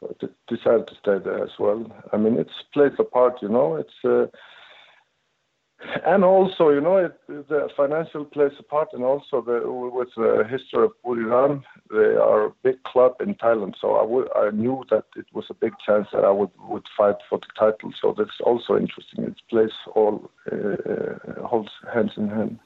So 0.00 0.14
I 0.22 0.26
decided 0.54 0.86
to 0.88 0.94
stay 0.94 1.18
there 1.24 1.42
as 1.42 1.52
well. 1.58 1.86
I 2.12 2.16
mean, 2.18 2.38
it's 2.38 2.52
plays 2.74 2.92
a 2.98 3.04
part, 3.04 3.40
you 3.40 3.48
know. 3.48 3.76
It's 3.76 4.04
uh, 4.04 4.26
and 6.06 6.24
also, 6.24 6.70
you 6.70 6.80
know, 6.80 6.96
it, 6.96 7.18
the 7.28 7.68
financial 7.76 8.24
plays 8.24 8.52
a 8.58 8.62
part, 8.62 8.88
and 8.92 9.04
also 9.04 9.40
the, 9.42 9.62
with 9.66 10.08
the 10.16 10.44
history 10.48 10.84
of 10.84 10.92
Buriram, 11.04 11.62
they 11.90 12.16
are 12.16 12.46
a 12.46 12.52
big 12.62 12.82
club 12.84 13.14
in 13.20 13.34
Thailand. 13.34 13.74
So 13.80 13.96
I 13.96 14.46
I 14.46 14.50
knew 14.50 14.84
that 14.90 15.04
it 15.16 15.26
was 15.32 15.46
a 15.50 15.54
big 15.54 15.72
chance 15.84 16.08
that 16.12 16.24
I 16.24 16.30
would 16.30 16.50
would 16.68 16.86
fight 16.96 17.16
for 17.28 17.38
the 17.38 17.46
title. 17.58 17.92
So 18.00 18.14
that's 18.16 18.40
also 18.44 18.76
interesting. 18.76 19.24
It 19.24 19.36
plays 19.50 19.70
all 19.94 20.30
uh, 20.50 21.46
holds 21.46 21.70
hands 21.92 22.12
in 22.16 22.28
hand. 22.28 22.58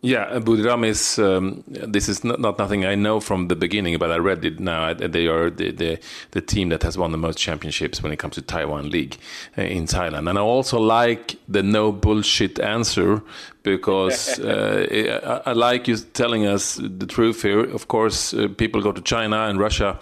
Yeah, 0.00 0.38
Buriram 0.38 0.86
is. 0.86 1.18
Um, 1.18 1.64
this 1.66 2.08
is 2.08 2.22
not, 2.22 2.38
not, 2.38 2.56
nothing 2.56 2.84
I 2.84 2.94
know 2.94 3.18
from 3.18 3.48
the 3.48 3.56
beginning, 3.56 3.98
but 3.98 4.12
I 4.12 4.18
read 4.18 4.44
it 4.44 4.60
now. 4.60 4.94
They 4.94 5.26
are 5.26 5.50
the, 5.50 5.72
the, 5.72 5.98
the 6.30 6.40
team 6.40 6.68
that 6.68 6.84
has 6.84 6.96
won 6.96 7.10
the 7.10 7.18
most 7.18 7.36
championships 7.36 8.00
when 8.00 8.12
it 8.12 8.18
comes 8.18 8.36
to 8.36 8.42
Taiwan 8.42 8.90
League 8.90 9.16
uh, 9.56 9.62
in 9.62 9.86
Thailand. 9.86 10.30
And 10.30 10.38
I 10.38 10.42
also 10.42 10.78
like 10.78 11.36
the 11.48 11.64
no 11.64 11.90
bullshit 11.90 12.60
answer 12.60 13.22
because 13.64 14.38
uh, 14.38 15.40
I, 15.44 15.50
I, 15.50 15.52
like 15.52 15.88
you 15.88 15.96
telling 15.96 16.46
us 16.46 16.76
the 16.76 17.06
truth 17.06 17.42
here. 17.42 17.60
Of 17.60 17.88
course, 17.88 18.32
uh, 18.32 18.46
people 18.56 18.80
go 18.80 18.92
to 18.92 19.02
China 19.02 19.48
and 19.48 19.58
Russia 19.58 19.98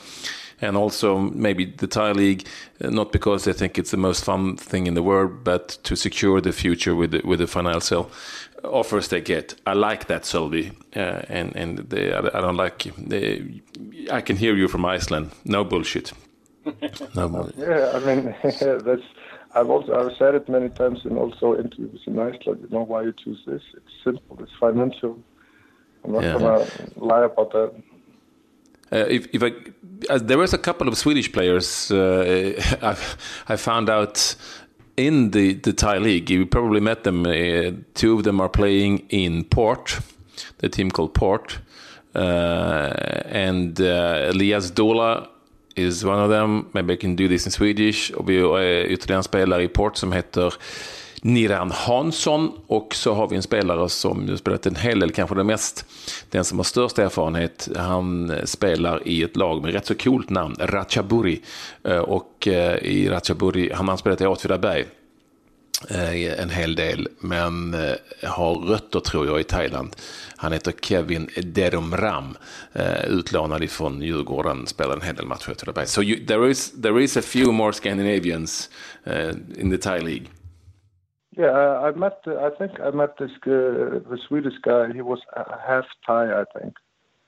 and 0.60 0.76
also 0.76 1.18
maybe 1.18 1.64
the 1.64 1.86
Thai 1.86 2.12
league, 2.12 2.46
uh, 2.82 2.88
not 2.90 3.12
because 3.12 3.44
they 3.44 3.52
think 3.52 3.78
it's 3.78 3.90
the 3.90 3.96
most 3.96 4.24
fun 4.24 4.56
thing 4.56 4.86
in 4.86 4.94
the 4.94 5.02
world, 5.02 5.44
but 5.44 5.78
to 5.84 5.96
secure 5.96 6.40
the 6.40 6.52
future 6.52 6.94
with 6.94 7.12
the, 7.12 7.22
with 7.24 7.38
the 7.38 7.46
financial 7.46 8.10
offers 8.66 9.08
they 9.08 9.20
get. 9.20 9.54
I 9.66 9.74
like 9.74 10.06
that, 10.06 10.22
Sölvi, 10.22 10.72
uh, 10.94 11.22
and 11.28 11.56
and 11.56 11.78
they, 11.78 12.12
I, 12.12 12.40
don't 12.40 12.56
like. 12.56 12.82
They, 12.96 13.62
I 14.10 14.20
can 14.20 14.36
hear 14.36 14.54
you 14.54 14.68
from 14.68 14.84
Iceland. 14.84 15.30
No 15.44 15.64
bullshit. 15.64 16.12
No 17.14 17.28
bullshit. 17.28 17.56
Yeah, 17.58 17.92
I 17.94 18.00
mean 18.00 18.34
that's. 18.42 19.02
I've 19.54 19.70
also 19.70 19.94
I've 19.94 20.16
said 20.18 20.34
it 20.34 20.48
many 20.48 20.68
times 20.68 21.00
in 21.04 21.16
also 21.16 21.56
interviews 21.56 22.02
in 22.06 22.18
Iceland. 22.18 22.60
You 22.62 22.68
know 22.70 22.84
why 22.84 23.02
you 23.02 23.12
choose 23.12 23.42
this? 23.46 23.62
It's 23.74 23.94
simple. 24.04 24.38
It's 24.40 24.52
financial. 24.60 25.18
I'm 26.04 26.12
not 26.12 26.22
yeah. 26.22 26.32
gonna 26.32 26.66
lie 26.96 27.24
about 27.24 27.52
that. 27.52 27.72
Uh, 28.92 28.98
if, 29.08 29.26
if 29.34 29.42
I, 29.42 29.52
uh, 30.08 30.18
there 30.18 30.38
was 30.38 30.52
a 30.52 30.58
couple 30.58 30.86
of 30.86 30.96
Swedish 30.96 31.32
players 31.32 31.90
uh, 31.90 32.54
I 33.48 33.56
found 33.56 33.90
out 33.90 34.36
in 34.96 35.30
the, 35.30 35.54
the 35.54 35.72
Thai 35.72 35.98
league. 35.98 36.30
You 36.30 36.46
probably 36.46 36.80
met 36.80 37.04
them. 37.04 37.26
Uh, 37.26 37.72
two 37.94 38.14
of 38.16 38.24
them 38.24 38.40
are 38.40 38.48
playing 38.48 38.98
in 39.08 39.44
Port, 39.44 39.98
the 40.58 40.68
team 40.68 40.90
called 40.90 41.14
Port. 41.14 41.58
Uh, 42.14 42.92
and 43.26 43.80
uh, 43.80 44.30
Elias 44.30 44.70
Dola 44.70 45.28
is 45.76 46.04
one 46.04 46.18
of 46.18 46.30
them. 46.30 46.70
Maybe 46.72 46.94
I 46.94 46.96
can 46.96 47.14
do 47.14 47.28
this 47.28 47.46
in 47.46 47.52
Swedish. 47.52 48.10
Och 48.10 48.30
vi 48.30 48.40
har 48.40 48.62
ytterligare 48.62 49.18
en 49.18 49.22
spelare 49.22 49.62
i 49.62 49.68
Port 49.68 49.96
som 49.96 50.12
heter 50.12 50.54
Niran 51.26 51.70
Hansson 51.70 52.52
och 52.66 52.94
så 52.94 53.14
har 53.14 53.28
vi 53.28 53.36
en 53.36 53.42
spelare 53.42 53.88
som 53.88 54.28
ju 54.28 54.36
spelat 54.36 54.66
en 54.66 54.76
hel 54.76 55.00
del, 55.00 55.12
kanske 55.12 55.36
den 55.36 55.46
mest, 55.46 55.84
den 56.30 56.44
som 56.44 56.58
har 56.58 56.64
störst 56.64 56.98
erfarenhet. 56.98 57.68
Han 57.76 58.32
spelar 58.44 59.08
i 59.08 59.22
ett 59.22 59.36
lag 59.36 59.62
med 59.62 59.72
rätt 59.72 59.86
så 59.86 59.94
coolt 59.94 60.30
namn, 60.30 60.56
Ratchaburi. 60.58 61.40
Eh, 61.84 61.98
och 61.98 62.48
eh, 62.48 62.76
i 62.76 63.08
Ratchaburi, 63.08 63.72
han 63.72 63.88
har 63.88 63.96
spelat 63.96 64.20
i 64.20 64.26
Åtvidaberg 64.26 64.86
eh, 65.90 66.40
en 66.42 66.50
hel 66.50 66.74
del, 66.74 67.08
men 67.18 67.76
har 68.22 68.54
rötter 68.54 69.00
tror 69.00 69.26
jag 69.26 69.40
i 69.40 69.44
Thailand. 69.44 69.96
Han 70.36 70.52
heter 70.52 70.72
Kevin 70.82 71.30
Derumram, 71.42 72.36
utlånad 73.08 73.62
ifrån 73.62 74.02
Djurgården, 74.02 74.66
spelar 74.66 74.94
en 74.94 75.02
hel 75.02 75.14
del 75.14 75.26
matcher 75.26 75.50
i 75.50 75.52
Åtvidaberg. 75.52 75.86
So 75.86 76.02
you, 76.02 76.26
there, 76.26 76.50
is, 76.50 76.82
there 76.82 77.02
is 77.02 77.16
a 77.16 77.22
few 77.22 77.52
more 77.52 77.72
Scandinavians 77.72 78.70
uh, 79.06 79.32
in 79.58 79.70
the 79.70 79.78
Thai 79.78 80.00
league. 80.00 80.26
Yeah, 81.36 81.50
I 81.52 81.90
met. 81.92 82.18
I 82.26 82.50
think 82.58 82.80
I 82.80 82.90
met 82.90 83.18
this 83.18 83.30
uh, 83.46 84.00
the 84.10 84.18
Swedish 84.26 84.58
guy. 84.62 84.92
He 84.92 85.02
was 85.02 85.20
half 85.66 85.84
Thai, 86.06 86.40
I 86.40 86.44
think. 86.58 86.74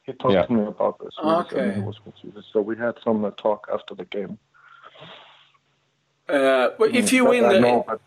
He 0.03 0.15
talked 0.15 0.33
yeah. 0.33 0.47
to 0.47 0.53
me 0.53 0.65
about 0.65 0.99
this. 0.99 1.15
Okay. 1.23 1.75
he 1.75 1.81
was 1.81 1.97
Swedish, 2.21 2.47
so 2.51 2.63
we 2.63 2.75
had 2.77 2.95
some 3.05 3.23
uh, 3.25 3.31
talk 3.33 3.69
after 3.73 3.95
the 3.95 4.07
game. 4.07 4.39
Uh, 6.27 6.71
well, 6.79 6.91
if 6.95 7.13
you 7.13 7.27
win 7.27 7.49
the, 7.49 7.61
know, 7.61 7.85
but... 7.87 8.01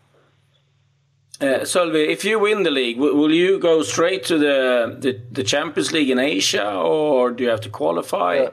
uh, 1.40 1.60
Sölvi, 1.60 2.08
if 2.08 2.24
you 2.24 2.40
win 2.40 2.64
the 2.64 2.70
league, 2.70 2.98
will 2.98 3.32
you 3.32 3.60
go 3.60 3.82
straight 3.82 4.24
to 4.24 4.38
the, 4.38 4.96
the, 4.98 5.20
the 5.30 5.44
Champions 5.44 5.92
League 5.92 6.10
in 6.10 6.18
Asia, 6.18 6.72
or 6.72 7.30
do 7.30 7.44
you 7.44 7.50
have 7.50 7.60
to 7.62 7.70
qualify? 7.70 8.34
Yeah. 8.34 8.50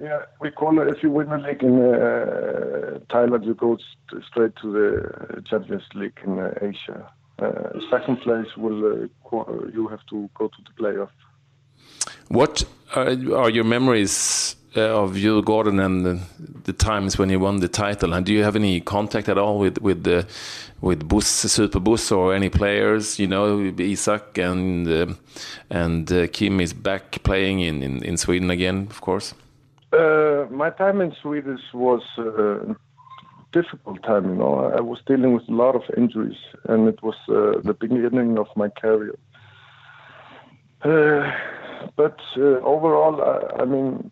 Yeah, 0.00 0.22
we 0.40 0.50
call 0.50 0.80
it 0.80 0.88
if 0.88 1.02
you 1.02 1.10
win 1.10 1.30
the 1.30 1.38
league 1.38 1.62
in 1.62 1.80
uh, 1.80 2.98
Thailand, 3.10 3.44
you 3.44 3.54
go 3.54 3.76
st- 3.76 4.24
straight 4.24 4.56
to 4.56 4.72
the 4.72 5.42
Champions 5.42 5.84
League 5.94 6.18
in 6.24 6.38
uh, 6.38 6.52
Asia. 6.60 7.10
Uh, 7.38 7.78
second 7.90 8.16
place 8.20 8.56
will 8.56 9.04
uh, 9.04 9.66
you 9.72 9.86
have 9.88 10.04
to 10.06 10.28
go 10.34 10.48
to 10.48 10.56
the 10.64 10.82
playoff. 10.82 11.10
What 12.28 12.64
are, 12.94 13.10
are 13.36 13.50
your 13.50 13.64
memories 13.64 14.56
uh, 14.76 14.80
of 14.80 15.12
Djurgården, 15.12 15.84
and 15.84 16.04
the, 16.04 16.20
the, 16.64 16.72
times 16.72 17.16
when 17.16 17.30
you 17.30 17.38
won 17.38 17.60
the 17.60 17.68
title? 17.68 18.14
And 18.14 18.26
do 18.26 18.32
you 18.32 18.42
have 18.42 18.56
any 18.56 18.80
contact 18.80 19.28
at 19.28 19.38
all 19.38 19.58
with 19.60 19.78
with 19.78 20.02
the 20.02 20.26
with 20.80 21.08
Bus 21.08 21.26
Super 21.26 21.80
Bus 21.80 22.10
or 22.10 22.34
any 22.34 22.48
players? 22.48 23.20
You 23.20 23.28
know, 23.28 23.72
Isak 23.78 24.38
and 24.38 24.88
uh, 24.88 25.14
and 25.70 26.32
Kim 26.32 26.60
is 26.60 26.72
back 26.72 27.22
playing 27.22 27.60
in, 27.60 27.82
in 27.82 28.02
in 28.04 28.16
Sweden 28.16 28.50
again, 28.50 28.88
of 28.90 29.00
course. 29.00 29.34
Uh, 29.94 30.46
my 30.50 30.70
time 30.70 31.00
in 31.00 31.14
Sweden 31.22 31.58
was 31.72 32.02
uh, 32.18 32.74
difficult 33.52 34.02
time. 34.02 34.28
You 34.28 34.34
know, 34.34 34.72
I 34.76 34.80
was 34.80 34.98
dealing 35.06 35.34
with 35.34 35.48
a 35.48 35.52
lot 35.52 35.76
of 35.76 35.82
injuries, 35.96 36.38
and 36.68 36.88
it 36.88 37.00
was 37.02 37.14
uh, 37.28 37.60
the 37.62 37.74
beginning 37.78 38.36
of 38.38 38.48
my 38.56 38.68
career. 38.70 39.16
Uh, 40.82 41.30
but 41.96 42.18
uh, 42.36 42.58
overall, 42.74 43.22
I, 43.22 43.62
I, 43.62 43.64
mean, 43.66 44.10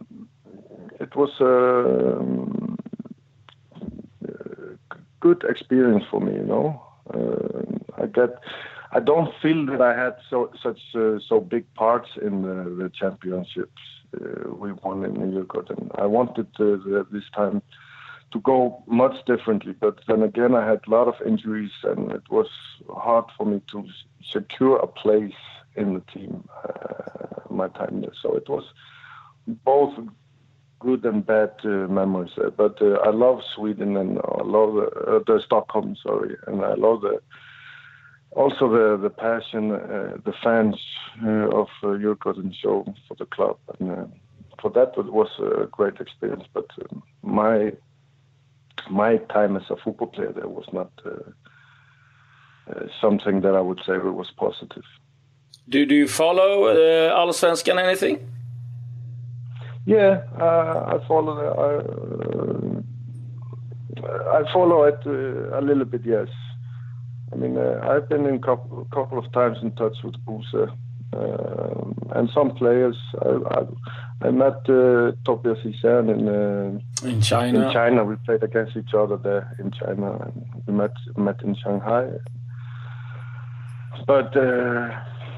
it 1.01 1.17
was 1.17 1.31
a 1.41 2.19
um, 2.21 2.79
good 5.19 5.43
experience 5.49 6.05
for 6.11 6.21
me. 6.21 6.35
You 6.35 6.45
know, 6.45 6.83
I 7.99 8.07
get. 8.07 8.39
I 8.95 9.01
don't 9.01 9.33
feel 9.41 9.67
that 9.67 9.81
I 9.81 9.95
had 9.97 10.17
so 10.29 10.53
such 10.63 10.81
so 10.93 11.41
big 11.41 11.65
parts 11.75 12.11
in 12.21 12.43
the, 12.43 12.83
the 12.83 12.91
championships 12.91 13.81
uh, 14.15 14.51
we 14.51 14.73
won 14.73 15.05
in 15.05 15.15
New 15.15 15.33
York. 15.33 15.71
And 15.71 15.91
I 15.97 16.07
wanted 16.07 16.49
this 16.59 17.25
time 17.35 17.63
to 18.33 18.41
go 18.41 18.83
much 18.87 19.25
differently, 19.27 19.75
but 19.79 20.01
then 20.09 20.23
again, 20.23 20.55
I 20.55 20.67
had 20.67 20.81
a 20.87 20.91
lot 20.91 21.07
of 21.07 21.15
injuries, 21.27 21.73
and 21.85 22.11
it 22.13 22.23
was 22.31 22.49
hard 22.89 23.27
for 23.37 23.45
me 23.45 23.61
to 23.73 23.87
secure 24.31 24.77
a 24.77 24.87
place 24.87 25.35
in 25.77 25.95
the 25.95 26.01
team. 26.13 26.49
Uh, 26.65 26.93
my 27.51 27.69
time 27.69 28.01
there, 28.01 28.13
so 28.21 28.35
it 28.35 28.49
was 28.49 28.65
both 29.47 29.93
good 30.81 31.05
and 31.05 31.25
bad 31.25 31.53
uh, 31.65 31.87
memories. 31.89 32.33
Uh, 32.37 32.51
but 32.51 32.81
uh, 32.81 32.95
I 33.05 33.11
love 33.11 33.41
Sweden 33.55 33.97
and 33.97 34.19
I 34.19 34.43
love 34.43 34.75
the, 34.75 34.87
uh, 34.87 35.21
the 35.27 35.41
Stockholm, 35.45 35.97
sorry, 36.03 36.37
and 36.47 36.63
I 36.65 36.75
love 36.75 37.03
the 37.03 37.21
also 38.35 38.69
the 38.69 38.97
the 39.03 39.11
passion, 39.11 39.73
uh, 39.73 40.17
the 40.25 40.33
fans 40.43 40.77
uh, 41.25 41.49
of 41.61 41.69
uh, 41.83 41.87
Djurgården 41.99 42.55
show 42.55 42.85
for 43.07 43.15
the 43.15 43.27
club, 43.27 43.59
and 43.79 43.91
uh, 43.91 44.05
for 44.61 44.71
that 44.71 44.95
it 44.97 45.13
was 45.13 45.29
a 45.39 45.67
great 45.67 46.01
experience. 46.01 46.45
But 46.53 46.67
uh, 46.81 46.97
my 47.23 47.73
my 48.91 49.17
time 49.35 49.57
as 49.57 49.63
a 49.71 49.77
football 49.77 50.09
player 50.09 50.33
there 50.33 50.49
was 50.49 50.67
not 50.73 50.91
uh, 51.05 51.11
uh, 52.71 52.87
something 53.01 53.43
that 53.43 53.55
I 53.55 53.61
would 53.61 53.81
say 53.87 53.99
was 53.99 54.31
positive. 54.37 54.85
Do 55.69 55.85
do 55.87 55.95
you 55.95 56.09
follow 56.09 56.65
uh, 56.67 57.15
Allsvenskan 57.17 57.79
anything? 57.79 58.19
Yeah, 59.85 60.23
uh, 60.41 60.95
I 60.95 61.07
follow. 61.09 61.35
I, 61.67 61.71
I 64.39 64.53
follow 64.53 64.85
it 64.85 65.05
a 65.07 65.61
little 65.61 65.85
bit. 65.85 66.03
Yes. 66.05 66.29
I 67.33 67.37
mean, 67.37 67.57
uh, 67.57 67.81
I've 67.83 68.09
been 68.09 68.27
in 68.27 68.37
a 68.37 68.39
couple, 68.39 68.87
couple 68.93 69.19
of 69.19 69.33
times 69.33 69.59
in 69.63 69.73
touch 69.73 69.97
with 70.05 70.15
Buse 70.27 70.69
um, 71.15 71.95
and 72.15 72.29
some 72.35 72.55
players. 72.55 72.97
I, 73.23 73.29
I, 73.29 74.27
I 74.29 74.31
met 74.31 74.69
uh, 74.69 75.13
Tobias 75.25 75.59
Hysén 75.65 76.11
in 76.15 76.29
uh, 76.29 77.09
in 77.09 77.21
China. 77.21 77.67
In 77.67 77.73
China, 77.73 78.05
we 78.05 78.17
played 78.17 78.43
against 78.43 78.77
each 78.77 78.95
other 78.95 79.17
there 79.17 79.57
in 79.59 79.71
China, 79.73 80.13
and 80.25 80.47
we 80.67 80.75
met 80.75 80.93
met 81.17 81.43
in 81.43 81.57
Shanghai. 81.57 82.09
But 84.07 84.37
uh, 84.37 84.91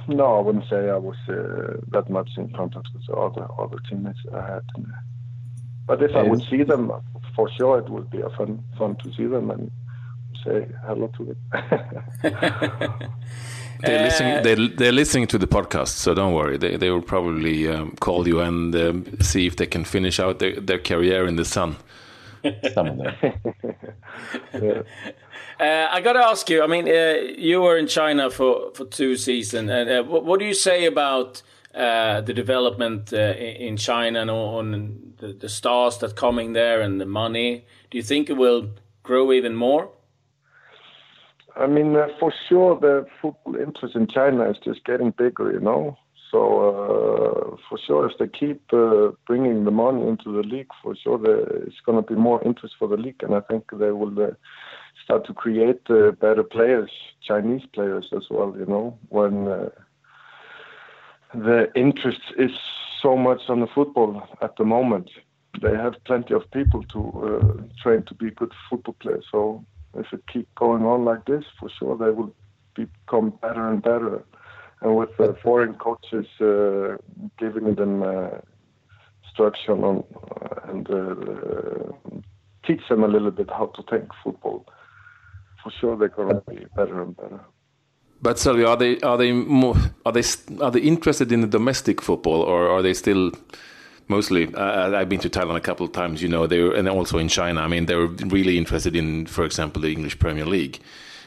no, 0.08 0.38
I 0.38 0.40
wouldn't 0.40 0.68
say 0.68 0.90
I 0.90 0.96
was 0.96 1.16
uh, 1.28 1.80
that 1.88 2.10
much 2.10 2.30
in 2.36 2.52
contact 2.52 2.88
with 2.92 3.06
the 3.06 3.14
other 3.14 3.46
other 3.58 3.78
teammates 3.88 4.18
I 4.32 4.42
had. 4.54 4.62
But 5.86 6.02
if 6.02 6.16
I 6.16 6.22
would 6.22 6.42
see 6.48 6.62
them, 6.62 6.90
for 7.36 7.50
sure, 7.50 7.78
it 7.78 7.90
would 7.90 8.10
be 8.10 8.20
a 8.20 8.30
fun 8.30 8.64
fun 8.78 8.96
to 8.96 9.12
see 9.14 9.26
them 9.26 9.50
and 9.50 9.70
say 10.44 10.66
hello 10.86 11.08
to 11.16 11.30
it. 11.30 11.36
they're, 13.80 14.04
listening, 14.04 14.42
they're, 14.42 14.68
they're, 14.68 14.92
listening 14.92 15.26
to 15.28 15.38
the 15.38 15.46
podcast, 15.46 15.88
so 15.88 16.14
don't 16.14 16.34
worry. 16.34 16.56
They, 16.56 16.76
they 16.76 16.90
will 16.90 17.02
probably 17.02 17.68
um, 17.68 17.96
call 18.00 18.26
you 18.26 18.40
and 18.40 18.74
um, 18.74 19.20
see 19.20 19.46
if 19.46 19.56
they 19.56 19.66
can 19.66 19.84
finish 19.84 20.18
out 20.18 20.38
their, 20.38 20.60
their 20.60 20.78
career 20.78 21.26
in 21.26 21.36
the 21.36 21.44
sun. 21.44 21.76
Some 22.74 22.98
yeah. 24.52 24.82
uh, 25.58 25.88
I 25.90 26.00
got 26.02 26.12
to 26.12 26.20
ask 26.20 26.50
you. 26.50 26.62
I 26.62 26.66
mean, 26.66 26.86
uh, 26.86 27.14
you 27.38 27.62
were 27.62 27.78
in 27.78 27.86
China 27.86 28.30
for 28.30 28.70
for 28.74 28.84
two 28.84 29.16
seasons, 29.16 29.70
and 29.70 29.88
uh, 29.88 30.02
what, 30.02 30.26
what, 30.26 30.40
do 30.40 30.46
you 30.46 30.52
say 30.52 30.84
about 30.84 31.42
uh, 31.74 32.20
the 32.20 32.34
development 32.34 33.12
uh, 33.14 33.16
in 33.16 33.78
China 33.78 34.20
and 34.20 34.30
on 34.30 35.14
the, 35.18 35.32
the 35.32 35.48
stars 35.48 35.98
that 35.98 36.16
coming 36.16 36.52
there 36.52 36.82
and 36.82 37.00
the 37.00 37.06
money? 37.06 37.64
Do 37.90 37.96
you 37.96 38.04
think 38.04 38.28
it 38.28 38.36
will 38.36 38.68
grow 39.02 39.32
even 39.32 39.54
more? 39.54 39.90
I 41.56 41.66
mean, 41.66 41.94
uh, 41.94 42.08
for 42.18 42.32
sure, 42.48 42.78
the 42.80 43.06
football 43.22 43.56
interest 43.56 43.94
in 43.94 44.06
China 44.08 44.50
is 44.50 44.56
just 44.64 44.84
getting 44.84 45.10
bigger. 45.10 45.52
You 45.52 45.60
know, 45.60 45.96
so 46.30 46.40
uh, 46.68 47.56
for 47.68 47.78
sure, 47.86 48.10
if 48.10 48.18
they 48.18 48.26
keep 48.26 48.60
uh, 48.72 49.10
bringing 49.26 49.64
the 49.64 49.70
money 49.70 50.06
into 50.06 50.32
the 50.32 50.42
league, 50.42 50.70
for 50.82 50.96
sure, 50.96 51.20
it's 51.64 51.80
going 51.86 52.02
to 52.02 52.14
be 52.14 52.18
more 52.18 52.42
interest 52.44 52.74
for 52.78 52.88
the 52.88 52.96
league, 52.96 53.22
and 53.22 53.34
I 53.34 53.40
think 53.40 53.70
they 53.70 53.92
will 53.92 54.20
uh, 54.20 54.30
start 55.04 55.26
to 55.26 55.34
create 55.34 55.82
uh, 55.90 56.10
better 56.12 56.42
players, 56.42 56.90
Chinese 57.22 57.62
players 57.72 58.06
as 58.16 58.24
well. 58.30 58.52
You 58.58 58.66
know, 58.66 58.98
when 59.10 59.46
uh, 59.46 59.68
the 61.34 61.68
interest 61.76 62.22
is 62.36 62.50
so 63.00 63.16
much 63.16 63.42
on 63.48 63.60
the 63.60 63.68
football 63.72 64.26
at 64.42 64.56
the 64.56 64.64
moment, 64.64 65.10
they 65.62 65.76
have 65.76 65.94
plenty 66.04 66.34
of 66.34 66.50
people 66.50 66.82
to 66.92 67.68
train 67.80 68.02
to 68.08 68.14
be 68.14 68.32
good 68.32 68.52
football 68.68 68.96
players. 68.98 69.24
So 69.30 69.64
if 69.96 70.12
it 70.12 70.22
keep 70.32 70.52
going 70.54 70.84
on 70.84 71.04
like 71.04 71.24
this, 71.26 71.44
for 71.58 71.70
sure, 71.78 71.96
they 71.96 72.10
will 72.10 72.34
become 72.74 73.30
better 73.40 73.68
and 73.68 73.82
better 73.82 74.24
and 74.84 74.96
with 74.96 75.18
uh, 75.18 75.32
foreign 75.42 75.74
coaches 75.74 76.26
uh, 76.40 76.96
giving 77.38 77.74
them 77.74 78.02
uh, 78.02 78.28
instruction 79.24 79.82
on 79.82 80.04
uh, 80.40 80.70
and 80.70 80.90
uh, 80.90 82.20
teach 82.66 82.80
them 82.88 83.02
a 83.02 83.08
little 83.08 83.30
bit 83.30 83.50
how 83.50 83.66
to 83.74 83.82
think 83.90 84.08
football. 84.22 84.66
For 85.62 85.72
sure, 85.80 85.96
they're 85.96 86.08
going 86.08 86.34
to 86.34 86.42
be 86.48 86.66
better 86.76 87.02
and 87.02 87.16
better. 87.16 87.40
But 88.20 88.36
Sölvi, 88.36 88.66
are 88.66 88.76
they 88.76 89.00
are 89.00 89.16
they 89.16 89.32
more 89.32 89.76
are 90.06 90.12
they 90.12 90.22
are 90.60 90.70
they 90.70 90.80
interested 90.80 91.32
in 91.32 91.40
the 91.40 91.46
domestic 91.46 92.00
football 92.00 92.42
or 92.42 92.68
are 92.68 92.82
they 92.82 92.94
still 92.94 93.32
mostly? 94.08 94.52
Uh, 94.54 94.96
I've 94.96 95.08
been 95.08 95.20
to 95.20 95.30
Thailand 95.30 95.56
a 95.56 95.60
couple 95.60 95.86
of 95.86 95.92
times, 95.92 96.22
you 96.22 96.28
know, 96.28 96.46
they 96.46 96.60
were, 96.60 96.74
and 96.74 96.88
also 96.88 97.18
in 97.18 97.28
China. 97.28 97.60
I 97.60 97.68
mean, 97.68 97.86
they're 97.86 98.06
really 98.06 98.58
interested 98.58 98.94
in, 98.96 99.26
for 99.26 99.44
example, 99.44 99.82
the 99.82 99.92
English 99.92 100.18
Premier 100.18 100.46
League 100.46 100.80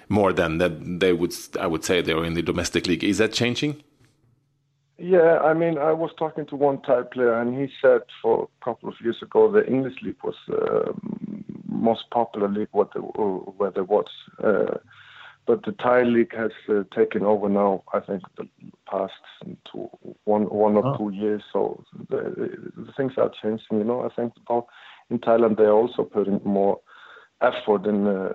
more 0.10 0.34
than 0.34 0.58
that 0.58 1.00
they 1.00 1.14
would 1.14 1.34
I 1.60 1.68
would 1.68 1.84
say 1.84 2.02
they're 2.02 2.24
in 2.24 2.34
the 2.34 2.42
domestic 2.42 2.88
league. 2.88 3.04
Is 3.04 3.18
that 3.18 3.34
changing? 3.34 3.84
Yeah, 5.00 5.40
I 5.40 5.54
mean, 5.54 5.78
I 5.78 5.94
was 5.94 6.10
talking 6.18 6.48
to 6.48 6.56
one 6.56 6.82
Thai 6.82 7.04
player, 7.04 7.40
and 7.40 7.60
he 7.60 7.72
said 7.82 8.02
for 8.22 8.50
a 8.62 8.66
couple 8.66 8.90
of 8.90 8.96
years 9.02 9.22
ago 9.22 9.52
the 9.52 9.66
English 9.68 10.02
league 10.02 10.24
was 10.24 10.36
uh, 10.52 10.92
most 11.68 12.10
popular 12.10 12.48
league 12.48 12.70
what 12.72 12.94
the, 12.94 13.02
where 13.02 13.72
there 13.72 13.84
was. 13.84 14.08
Uh, 14.44 14.78
but 15.48 15.64
the 15.66 15.72
Thai 15.72 16.04
league 16.04 16.36
has 16.36 16.52
uh, 16.70 16.84
taken 16.94 17.24
over 17.24 17.48
now. 17.48 17.84
I 17.94 18.02
think 18.02 18.22
the 18.38 18.48
past 18.92 19.14
two, 19.72 19.90
one, 20.26 20.44
one 20.44 20.76
or 20.76 20.86
oh. 20.86 20.98
two 20.98 21.16
years. 21.16 21.42
So 21.54 21.84
the, 22.10 22.52
the, 22.76 22.92
things 22.98 23.14
are 23.18 23.32
changing. 23.42 23.78
You 23.80 23.86
know, 23.86 24.02
I 24.02 24.14
think 24.14 24.34
about 24.46 24.68
in 25.10 25.20
Thailand 25.20 25.58
they're 25.58 25.72
also 25.72 26.04
putting 26.04 26.42
more 26.44 26.82
effort 27.42 27.86
in 27.86 28.08
uh, 28.08 28.34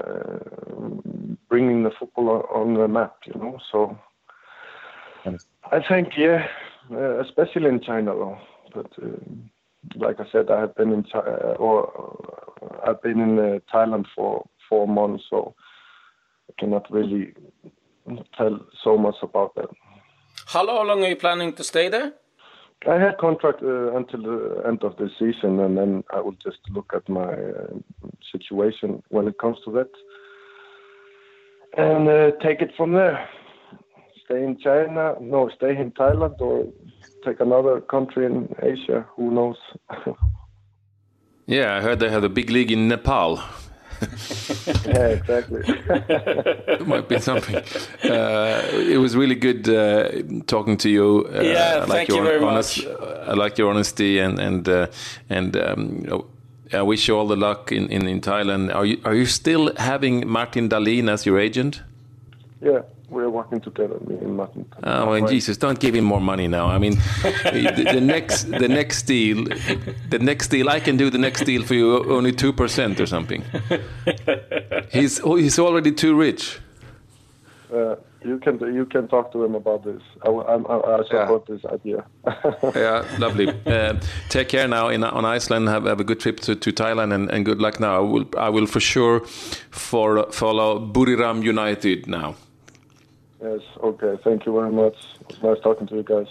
bringing 1.49 1.83
the 1.83 1.91
football 1.99 2.47
on 2.53 2.75
the 2.75 2.89
map, 2.89 3.17
you 3.27 3.35
know. 3.39 3.59
So 3.71 3.99
I 5.71 5.81
think, 5.87 6.15
yeah, 6.17 6.47
uh, 6.91 7.21
especially 7.21 7.69
in 7.69 7.83
China, 7.83 8.15
though. 8.15 8.39
But 8.75 8.87
uh, 9.03 9.09
like 9.97 10.19
I 10.19 10.25
said, 10.33 10.51
I 10.51 10.61
have 10.61 10.75
been 10.77 10.93
in 10.93 11.05
China, 11.05 11.31
or 11.59 11.93
uh, 12.63 12.91
I've 12.91 13.03
been 13.03 13.21
in 13.21 13.39
uh, 13.39 13.59
Thailand 13.73 14.07
for 14.15 14.47
four 14.69 14.89
months, 14.89 15.25
so 15.29 15.55
cannot 16.59 16.91
really 16.91 17.35
tell 18.37 18.61
so 18.83 18.97
much 18.97 19.17
about 19.23 19.55
that. 19.55 19.69
How 20.47 20.65
long 20.65 21.03
are 21.05 21.09
you 21.09 21.17
planning 21.17 21.53
to 21.55 21.65
stay 21.65 21.89
there? 21.89 22.13
I 22.87 22.99
had 22.99 23.19
contract 23.19 23.63
uh, 23.63 23.95
until 23.95 24.23
the 24.23 24.63
end 24.67 24.83
of 24.83 24.97
the 24.97 25.09
season, 25.19 25.61
and 25.61 25.79
then 25.79 26.05
I 26.13 26.21
will 26.21 26.37
just 26.43 26.59
look 26.71 26.93
at 26.95 27.09
my 27.09 27.33
uh, 27.33 27.67
situation 28.33 29.03
when 29.09 29.29
it 29.29 29.39
comes 29.39 29.59
to 29.65 29.73
that, 29.73 29.91
and 31.77 32.09
uh, 32.09 32.33
take 32.43 32.61
it 32.61 32.73
from 32.77 32.93
there. 32.93 33.29
Stay 34.25 34.43
in 34.43 34.59
China, 34.59 35.15
no, 35.21 35.49
stay 35.57 35.77
in 35.77 35.93
Thailand, 35.93 36.41
or 36.41 36.67
take 37.25 37.39
another 37.41 37.81
country 37.81 38.27
in 38.27 38.53
Asia. 38.61 39.07
Who 39.17 39.31
knows? 39.31 39.57
yeah, 41.47 41.77
I 41.77 41.81
heard 41.81 42.01
they 42.01 42.11
have 42.11 42.25
a 42.25 42.29
big 42.29 42.51
league 42.51 42.73
in 42.73 42.89
Nepal. 42.89 43.41
yeah, 44.87 45.07
exactly. 45.09 45.63
it 45.67 46.87
might 46.87 47.09
be 47.09 47.19
something. 47.19 47.57
Uh, 48.05 48.63
it 48.73 48.99
was 48.99 49.17
really 49.17 49.35
good 49.35 49.69
uh, 49.69 50.43
talking 50.47 50.77
to 50.79 50.89
you. 50.89 51.29
Uh, 51.35 51.41
yeah, 51.41 51.75
I 51.75 51.79
like 51.79 51.89
thank 51.89 52.09
your 52.09 52.19
you 52.19 52.25
very 52.25 52.45
honest, 52.45 52.85
much. 52.85 52.97
I 53.29 53.35
like 53.35 53.59
your 53.59 53.71
honesty 53.71 54.19
and 54.19 54.39
and 54.39 54.69
uh, 54.69 54.87
and. 55.29 55.57
Um, 55.57 56.25
I 56.75 56.81
wish 56.81 57.07
you 57.07 57.19
all 57.19 57.27
the 57.27 57.37
luck 57.37 57.71
in, 57.71 57.91
in, 57.91 58.09
in 58.09 58.23
Thailand. 58.23 58.75
Are 58.75 58.87
you 58.87 58.99
are 59.05 59.15
you 59.15 59.27
still 59.27 59.77
having 59.77 60.27
Martin 60.27 60.71
Dahlin 60.71 61.11
as 61.11 61.27
your 61.27 61.39
agent? 61.39 61.83
Yeah 62.63 62.81
we're 63.13 63.29
working 63.29 63.61
together, 63.61 63.99
me 64.07 64.17
and 64.17 64.37
Martin. 64.37 64.65
Oh, 64.83 65.11
well, 65.11 65.27
Jesus, 65.29 65.57
don't 65.57 65.79
give 65.79 65.95
him 65.95 66.05
more 66.05 66.21
money 66.21 66.49
now. 66.49 66.67
I 66.67 66.79
mean, 66.79 66.95
the, 67.23 67.91
the, 67.93 68.01
next, 68.01 68.45
the 68.45 68.69
next 68.69 69.03
deal, 69.03 69.45
the 70.09 70.19
next 70.19 70.49
deal, 70.49 70.69
I 70.69 70.81
can 70.81 70.97
do 70.97 71.11
the 71.11 71.19
next 71.19 71.45
deal 71.45 71.63
for 71.63 71.75
you 71.75 72.11
only 72.11 72.33
two 72.33 72.53
percent 72.53 73.01
or 73.01 73.07
something. 73.07 73.45
He's 74.91 75.21
oh, 75.21 75.37
he's 75.37 75.59
already 75.59 75.93
too 75.93 76.17
rich. 76.17 76.59
Uh, 77.73 77.97
you 78.25 78.39
can 78.39 78.59
you 78.75 78.87
can 78.87 79.09
talk 79.09 79.33
to 79.33 79.45
him 79.45 79.55
about 79.55 79.85
this. 79.85 80.03
I, 80.25 80.31
I, 80.31 80.57
I 80.57 81.05
support 81.05 81.45
yeah. 81.49 81.55
this 81.55 81.65
idea. 81.65 82.05
yeah, 82.75 83.05
lovely. 83.19 83.49
Uh, 83.67 84.01
take 84.29 84.49
care 84.49 84.69
now 84.69 84.89
in 84.89 85.03
on 85.05 85.25
Iceland. 85.25 85.69
Have, 85.69 85.85
have 85.85 86.01
a 86.01 86.05
good 86.05 86.21
trip 86.21 86.41
to, 86.41 86.55
to 86.55 86.73
Thailand 86.73 87.13
and, 87.13 87.31
and 87.31 87.45
good 87.45 87.61
luck 87.61 87.81
now. 87.81 87.97
I 87.97 88.01
will 88.01 88.27
I 88.39 88.49
will 88.49 88.67
for 88.67 88.81
sure 88.81 89.21
for 89.71 90.31
follow 90.31 90.79
Buriram 90.79 91.43
United 91.43 92.07
now. 92.07 92.37
Yes, 93.45 93.63
okay. 93.77 94.17
Thank 94.25 94.47
you 94.47 94.61
very 94.61 94.73
much. 94.73 94.97
Nice 95.43 95.63
talking 95.63 95.87
to 95.87 95.95
you 95.95 96.05
guys. 96.05 96.29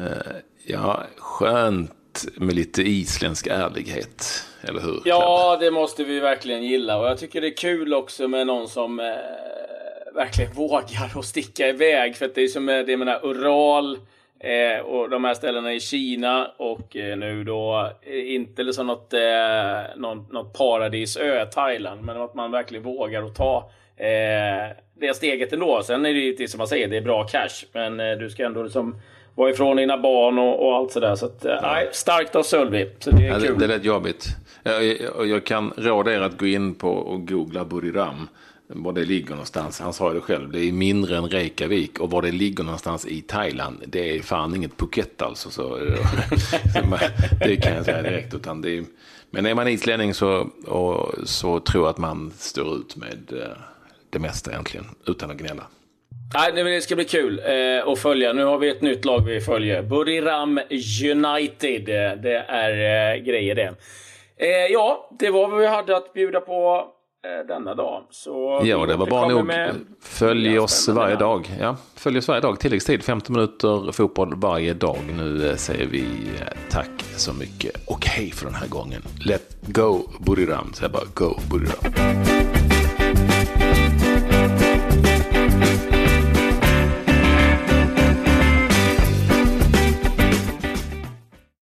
Uh, 0.00 0.36
ja, 0.66 1.02
skönt 1.16 1.90
med 2.36 2.54
lite 2.54 2.82
isländsk 2.82 3.46
ärlighet, 3.46 4.44
eller 4.62 4.80
hur? 4.80 5.02
Ja, 5.04 5.56
det 5.60 5.70
måste 5.70 6.04
vi 6.04 6.20
verkligen 6.20 6.62
gilla. 6.62 6.98
Och 6.98 7.06
jag 7.06 7.18
tycker 7.18 7.40
det 7.40 7.46
är 7.46 7.56
kul 7.56 7.94
också 7.94 8.28
med 8.28 8.46
någon 8.46 8.68
som 8.68 9.00
eh, 9.00 9.06
verkligen 10.14 10.52
vågar 10.54 11.18
att 11.18 11.24
sticka 11.24 11.68
iväg. 11.68 12.16
För 12.16 12.26
att 12.26 12.34
det 12.34 12.42
är 12.42 12.48
som 12.48 12.66
det 12.66 12.96
menar, 12.96 13.26
Ural 13.26 13.98
eh, 14.38 14.80
och 14.84 15.10
de 15.10 15.24
här 15.24 15.34
ställena 15.34 15.74
i 15.74 15.80
Kina 15.80 16.50
och 16.56 16.96
eh, 16.96 17.18
nu 17.18 17.44
då 17.44 17.92
eh, 18.02 18.34
inte 18.34 18.62
liksom 18.62 18.86
något, 18.86 19.12
eh, 19.12 19.96
något, 19.96 20.32
något 20.32 20.58
paradisö, 20.58 21.46
Thailand, 21.46 22.02
men 22.02 22.20
att 22.20 22.34
man 22.34 22.50
verkligen 22.50 22.84
vågar 22.84 23.22
att 23.22 23.34
ta 23.34 23.70
eh, 24.00 24.76
det 25.00 25.14
steget 25.14 25.52
ändå. 25.52 25.82
Sen 25.82 26.06
är 26.06 26.14
det 26.14 26.20
ju 26.20 26.48
som 26.48 26.58
man 26.58 26.68
säger, 26.68 26.88
det 26.88 26.96
är 26.96 27.02
bra 27.02 27.24
cash. 27.24 27.66
Men 27.72 28.00
eh, 28.00 28.18
du 28.18 28.30
ska 28.30 28.44
ändå 28.44 28.62
liksom 28.62 28.96
vara 29.34 29.50
ifrån 29.50 29.76
dina 29.76 29.98
barn 29.98 30.38
och, 30.38 30.66
och 30.66 30.76
allt 30.76 30.92
sådär. 30.92 31.14
Så 31.14 31.26
att, 31.26 31.44
eh, 31.44 31.58
nej, 31.62 31.88
starkt 31.92 32.36
av 32.36 32.42
Sölvi. 32.42 32.90
Så 32.98 33.10
det 33.10 33.26
är 33.26 33.28
ja, 33.28 33.38
kul. 33.38 33.58
Det, 33.58 33.66
det 33.66 33.74
lät 33.74 33.84
jobbigt. 33.84 34.28
Jag, 34.62 34.84
jag, 34.84 35.26
jag, 35.26 35.44
kan 35.44 35.72
råda 35.76 36.14
er 36.14 36.20
att 36.20 36.38
gå 36.38 36.46
in 36.46 36.74
på 36.74 36.90
och 36.90 37.28
googla 37.28 37.64
Buriram. 37.64 38.28
Var 38.66 38.92
det 38.92 39.04
ligger 39.04 39.30
någonstans. 39.30 39.80
Han 39.80 39.92
sa 39.92 40.12
det 40.12 40.20
själv. 40.20 40.52
Det 40.52 40.60
är 40.60 40.72
mindre 40.72 41.16
än 41.16 41.28
Reykjavik. 41.28 42.00
Och 42.00 42.10
var 42.10 42.22
det 42.22 42.30
ligger 42.30 42.64
någonstans 42.64 43.06
i 43.06 43.22
Thailand. 43.22 43.82
Det 43.86 44.16
är 44.16 44.22
fan 44.22 44.56
inget 44.56 44.76
Phuket 44.76 45.22
alltså. 45.22 45.50
Så, 45.50 45.78
det 47.40 47.56
kan 47.56 47.74
jag 47.74 47.84
säga 47.84 48.02
direkt. 48.02 48.34
Utan 48.34 48.62
det 48.62 48.78
är, 48.78 48.84
men 49.30 49.46
är 49.46 49.54
man 49.54 49.68
islänning 49.68 50.14
så, 50.14 50.50
och, 50.66 51.14
så 51.24 51.60
tror 51.60 51.84
jag 51.84 51.90
att 51.90 51.98
man 51.98 52.32
står 52.38 52.76
ut 52.76 52.96
med 52.96 53.32
eh, 53.32 53.56
det 54.10 54.18
mesta 54.18 54.50
egentligen, 54.50 54.86
utan 55.06 55.30
att 55.30 55.36
gnälla. 55.36 55.66
Nej, 56.34 56.52
det 56.64 56.80
ska 56.80 56.96
bli 56.96 57.04
kul 57.04 57.38
eh, 57.38 57.88
att 57.88 57.98
följa. 57.98 58.32
Nu 58.32 58.44
har 58.44 58.58
vi 58.58 58.68
ett 58.68 58.82
nytt 58.82 59.04
lag 59.04 59.24
vi 59.26 59.40
följer. 59.40 59.82
Buriram 59.82 60.60
United. 61.04 61.84
Det 62.22 62.44
är 62.48 62.70
eh, 63.14 63.22
grejer 63.22 63.54
det. 63.54 63.74
Eh, 64.36 64.72
ja, 64.72 65.10
det 65.18 65.30
var 65.30 65.48
vad 65.48 65.60
vi 65.60 65.66
hade 65.66 65.96
att 65.96 66.12
bjuda 66.12 66.40
på 66.40 66.86
eh, 67.24 67.46
denna 67.46 67.74
dag. 67.74 68.02
Så 68.10 68.60
ja, 68.64 68.86
det 68.86 68.96
var 68.96 69.06
bra 69.06 69.28
nog. 69.28 69.52
Följ 70.02 70.58
oss 70.58 70.88
varje 70.88 71.16
dag. 71.16 71.50
Ja, 71.60 71.76
följ 71.96 72.18
oss 72.18 72.28
varje 72.28 72.40
dag. 72.40 72.60
Tilläggstid 72.60 73.02
15 73.02 73.36
minuter 73.36 73.92
fotboll 73.92 74.34
varje 74.36 74.74
dag. 74.74 74.98
Nu 75.16 75.48
eh, 75.48 75.56
säger 75.56 75.86
vi 75.86 76.04
eh, 76.40 76.46
tack 76.70 77.04
så 77.16 77.32
mycket 77.32 77.86
och 77.86 78.06
hej 78.06 78.30
för 78.30 78.46
den 78.46 78.54
här 78.54 78.68
gången. 78.68 79.02
Let 79.26 79.56
go 79.62 80.00
Buriram. 80.20 80.72
Så 80.74 80.84
jag 80.84 80.90
bara 80.90 81.04
go 81.14 81.34
Buriram. 81.50 82.59